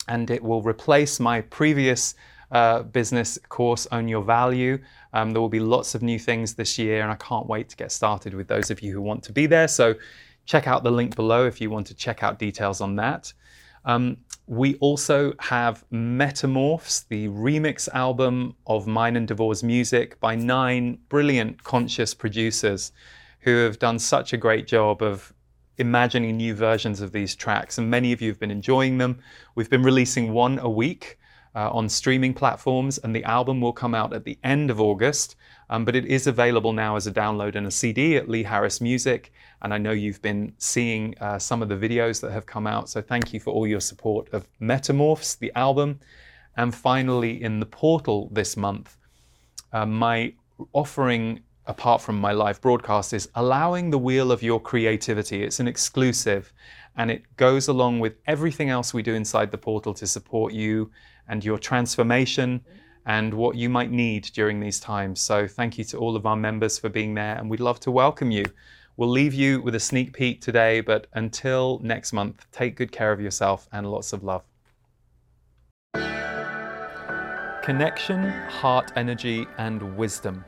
and 0.08 0.30
it 0.30 0.42
will 0.42 0.62
replace 0.62 1.20
my 1.20 1.40
previous 1.40 2.14
uh, 2.50 2.82
business 2.82 3.38
course, 3.48 3.86
Own 3.92 4.08
Your 4.08 4.22
Value. 4.22 4.78
Um, 5.12 5.32
there 5.32 5.40
will 5.40 5.48
be 5.48 5.60
lots 5.60 5.94
of 5.94 6.02
new 6.02 6.18
things 6.18 6.54
this 6.54 6.78
year, 6.78 7.02
and 7.02 7.10
I 7.10 7.14
can't 7.14 7.46
wait 7.46 7.68
to 7.68 7.76
get 7.76 7.92
started 7.92 8.34
with 8.34 8.48
those 8.48 8.70
of 8.70 8.82
you 8.82 8.92
who 8.92 9.00
want 9.00 9.22
to 9.24 9.32
be 9.32 9.46
there. 9.46 9.68
So 9.68 9.94
check 10.46 10.66
out 10.66 10.82
the 10.82 10.90
link 10.90 11.14
below 11.14 11.46
if 11.46 11.60
you 11.60 11.70
want 11.70 11.86
to 11.88 11.94
check 11.94 12.22
out 12.24 12.38
details 12.38 12.80
on 12.80 12.96
that. 12.96 13.32
Um, 13.84 14.18
we 14.46 14.74
also 14.76 15.32
have 15.38 15.84
Metamorphs, 15.90 17.06
the 17.08 17.28
remix 17.28 17.88
album 17.94 18.56
of 18.66 18.86
mine 18.86 19.16
and 19.16 19.28
Devor's 19.28 19.62
music 19.62 20.18
by 20.20 20.34
nine 20.34 20.98
brilliant 21.08 21.62
conscious 21.62 22.14
producers 22.14 22.92
who 23.40 23.56
have 23.64 23.78
done 23.78 23.98
such 23.98 24.32
a 24.32 24.36
great 24.36 24.66
job 24.66 25.02
of 25.02 25.32
imagining 25.78 26.36
new 26.36 26.54
versions 26.54 27.00
of 27.00 27.12
these 27.12 27.34
tracks. 27.34 27.78
And 27.78 27.90
many 27.90 28.12
of 28.12 28.20
you 28.20 28.28
have 28.28 28.40
been 28.40 28.50
enjoying 28.50 28.98
them. 28.98 29.18
We've 29.54 29.70
been 29.70 29.82
releasing 29.82 30.32
one 30.32 30.58
a 30.58 30.68
week 30.68 31.18
uh, 31.54 31.70
on 31.70 31.88
streaming 31.88 32.34
platforms, 32.34 32.98
and 32.98 33.14
the 33.14 33.24
album 33.24 33.60
will 33.60 33.72
come 33.72 33.94
out 33.94 34.12
at 34.12 34.24
the 34.24 34.38
end 34.44 34.70
of 34.70 34.80
August. 34.80 35.36
Um, 35.70 35.84
but 35.84 35.94
it 35.94 36.04
is 36.04 36.26
available 36.26 36.72
now 36.72 36.96
as 36.96 37.06
a 37.06 37.12
download 37.12 37.54
and 37.54 37.66
a 37.66 37.70
CD 37.70 38.16
at 38.16 38.28
Lee 38.28 38.42
Harris 38.42 38.80
Music. 38.80 39.32
And 39.62 39.72
I 39.72 39.78
know 39.78 39.92
you've 39.92 40.20
been 40.20 40.52
seeing 40.58 41.14
uh, 41.20 41.38
some 41.38 41.62
of 41.62 41.68
the 41.68 41.76
videos 41.76 42.20
that 42.22 42.32
have 42.32 42.44
come 42.44 42.66
out. 42.66 42.88
So 42.88 43.00
thank 43.00 43.32
you 43.32 43.38
for 43.38 43.52
all 43.52 43.68
your 43.68 43.80
support 43.80 44.28
of 44.32 44.48
Metamorphs, 44.60 45.38
the 45.38 45.52
album. 45.54 46.00
And 46.56 46.74
finally, 46.74 47.40
in 47.40 47.60
the 47.60 47.66
portal 47.66 48.28
this 48.32 48.56
month, 48.56 48.96
uh, 49.72 49.86
my 49.86 50.34
offering, 50.72 51.40
apart 51.66 52.02
from 52.02 52.20
my 52.20 52.32
live 52.32 52.60
broadcast, 52.60 53.12
is 53.12 53.28
allowing 53.36 53.90
the 53.90 53.98
wheel 53.98 54.32
of 54.32 54.42
your 54.42 54.60
creativity. 54.60 55.44
It's 55.44 55.60
an 55.60 55.68
exclusive 55.68 56.52
and 56.96 57.12
it 57.12 57.22
goes 57.36 57.68
along 57.68 58.00
with 58.00 58.16
everything 58.26 58.70
else 58.70 58.92
we 58.92 59.02
do 59.02 59.14
inside 59.14 59.52
the 59.52 59.58
portal 59.58 59.94
to 59.94 60.06
support 60.08 60.52
you 60.52 60.90
and 61.28 61.44
your 61.44 61.58
transformation 61.58 62.60
and 63.10 63.34
what 63.34 63.56
you 63.56 63.68
might 63.68 63.90
need 63.90 64.22
during 64.34 64.60
these 64.60 64.78
times. 64.78 65.20
So, 65.20 65.48
thank 65.48 65.76
you 65.78 65.82
to 65.86 65.98
all 65.98 66.14
of 66.14 66.26
our 66.26 66.36
members 66.36 66.78
for 66.78 66.88
being 66.88 67.14
there, 67.14 67.34
and 67.34 67.50
we'd 67.50 67.58
love 67.58 67.80
to 67.80 67.90
welcome 67.90 68.30
you. 68.30 68.44
We'll 68.96 69.08
leave 69.08 69.34
you 69.34 69.60
with 69.60 69.74
a 69.74 69.80
sneak 69.80 70.12
peek 70.12 70.40
today, 70.40 70.80
but 70.80 71.08
until 71.14 71.80
next 71.82 72.12
month, 72.12 72.46
take 72.52 72.76
good 72.76 72.92
care 72.92 73.10
of 73.10 73.20
yourself 73.20 73.68
and 73.72 73.90
lots 73.90 74.12
of 74.12 74.22
love. 74.22 74.44
Connection, 77.64 78.30
heart 78.48 78.92
energy, 78.94 79.44
and 79.58 79.96
wisdom. 79.96 80.44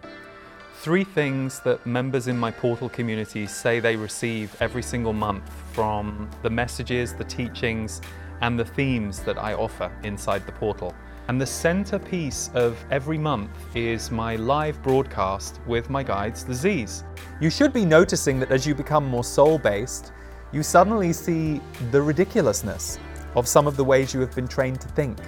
Three 0.83 1.03
things 1.03 1.59
that 1.65 1.85
members 1.85 2.29
in 2.29 2.39
my 2.39 2.53
portal 2.53 2.89
community 2.89 3.45
say 3.45 3.81
they 3.81 3.97
receive 3.97 4.55
every 4.61 4.85
single 4.85 5.13
month 5.13 5.51
from 5.73 6.31
the 6.43 6.51
messages, 6.51 7.13
the 7.13 7.25
teachings, 7.25 8.01
and 8.41 8.57
the 8.57 8.65
themes 8.65 9.19
that 9.25 9.37
I 9.37 9.55
offer 9.55 9.91
inside 10.05 10.47
the 10.47 10.53
portal. 10.53 10.95
And 11.29 11.41
the 11.41 11.47
centerpiece 11.47 12.51
of 12.55 12.85
every 12.91 13.17
month 13.17 13.51
is 13.77 14.11
my 14.11 14.37
live 14.37 14.83
broadcast 14.83 15.61
with 15.67 15.89
my 15.89 16.03
guides, 16.03 16.45
the 16.45 16.55
Z's. 16.55 17.05
You 17.41 17.49
should 17.49 17.73
be 17.73 17.85
noticing 17.85 18.41
that 18.41 18.51
as 18.51 18.67
you 18.67 18.75
become 18.75 19.07
more 19.07 19.25
soul 19.25 19.59
based, 19.59 20.13
you 20.53 20.63
suddenly 20.63 21.13
see 21.13 21.61
the 21.91 22.03
ridiculousness 22.03 22.99
of 23.35 23.47
some 23.47 23.67
of 23.67 23.77
the 23.77 23.85
ways 23.85 24.13
you 24.13 24.21
have 24.21 24.35
been 24.35 24.49
trained 24.49 24.81
to 24.81 24.89
think. 24.89 25.19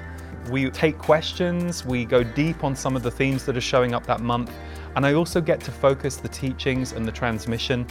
We 0.51 0.69
take 0.71 0.99
questions, 0.99 1.87
we 1.87 2.05
go 2.05 2.23
deep 2.23 2.65
on 2.65 2.77
some 2.77 2.97
of 2.97 3.03
the 3.03 3.11
themes 3.11 3.47
that 3.47 3.57
are 3.57 3.63
showing 3.63 3.95
up 3.95 4.05
that 4.07 4.21
month, 4.21 4.51
and 4.97 5.07
I 5.07 5.15
also 5.15 5.41
get 5.41 5.61
to 5.61 5.73
focus 5.73 6.17
the 6.17 6.29
teachings 6.29 6.93
and 6.93 7.07
the 7.07 7.13
transmission 7.13 7.87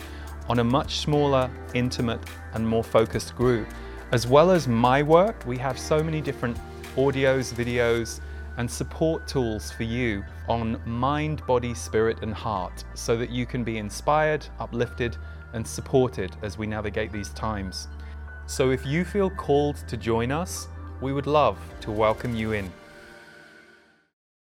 on 0.49 0.59
a 0.59 0.63
much 0.63 0.97
smaller, 0.97 1.49
intimate, 1.73 2.19
and 2.53 2.67
more 2.67 2.83
focused 2.83 3.35
group. 3.35 3.67
As 4.11 4.27
well 4.27 4.51
as 4.51 4.67
my 4.67 5.01
work, 5.01 5.43
we 5.47 5.57
have 5.57 5.79
so 5.79 6.03
many 6.03 6.21
different 6.21 6.57
audios, 6.95 7.53
videos, 7.53 8.21
and 8.57 8.69
support 8.69 9.27
tools 9.27 9.71
for 9.71 9.83
you 9.83 10.23
on 10.47 10.79
mind, 10.85 11.45
body, 11.47 11.73
spirit, 11.73 12.21
and 12.21 12.33
heart 12.33 12.83
so 12.93 13.17
that 13.17 13.29
you 13.29 13.45
can 13.45 13.63
be 13.63 13.77
inspired, 13.77 14.45
uplifted, 14.59 15.17
and 15.53 15.65
supported 15.65 16.35
as 16.41 16.57
we 16.57 16.67
navigate 16.67 17.11
these 17.11 17.29
times. 17.29 17.87
So 18.45 18.71
if 18.71 18.85
you 18.85 19.05
feel 19.05 19.29
called 19.29 19.77
to 19.87 19.97
join 19.97 20.31
us, 20.31 20.67
we 21.01 21.13
would 21.13 21.27
love 21.27 21.57
to 21.81 21.91
welcome 21.91 22.35
you 22.35 22.51
in. 22.51 22.71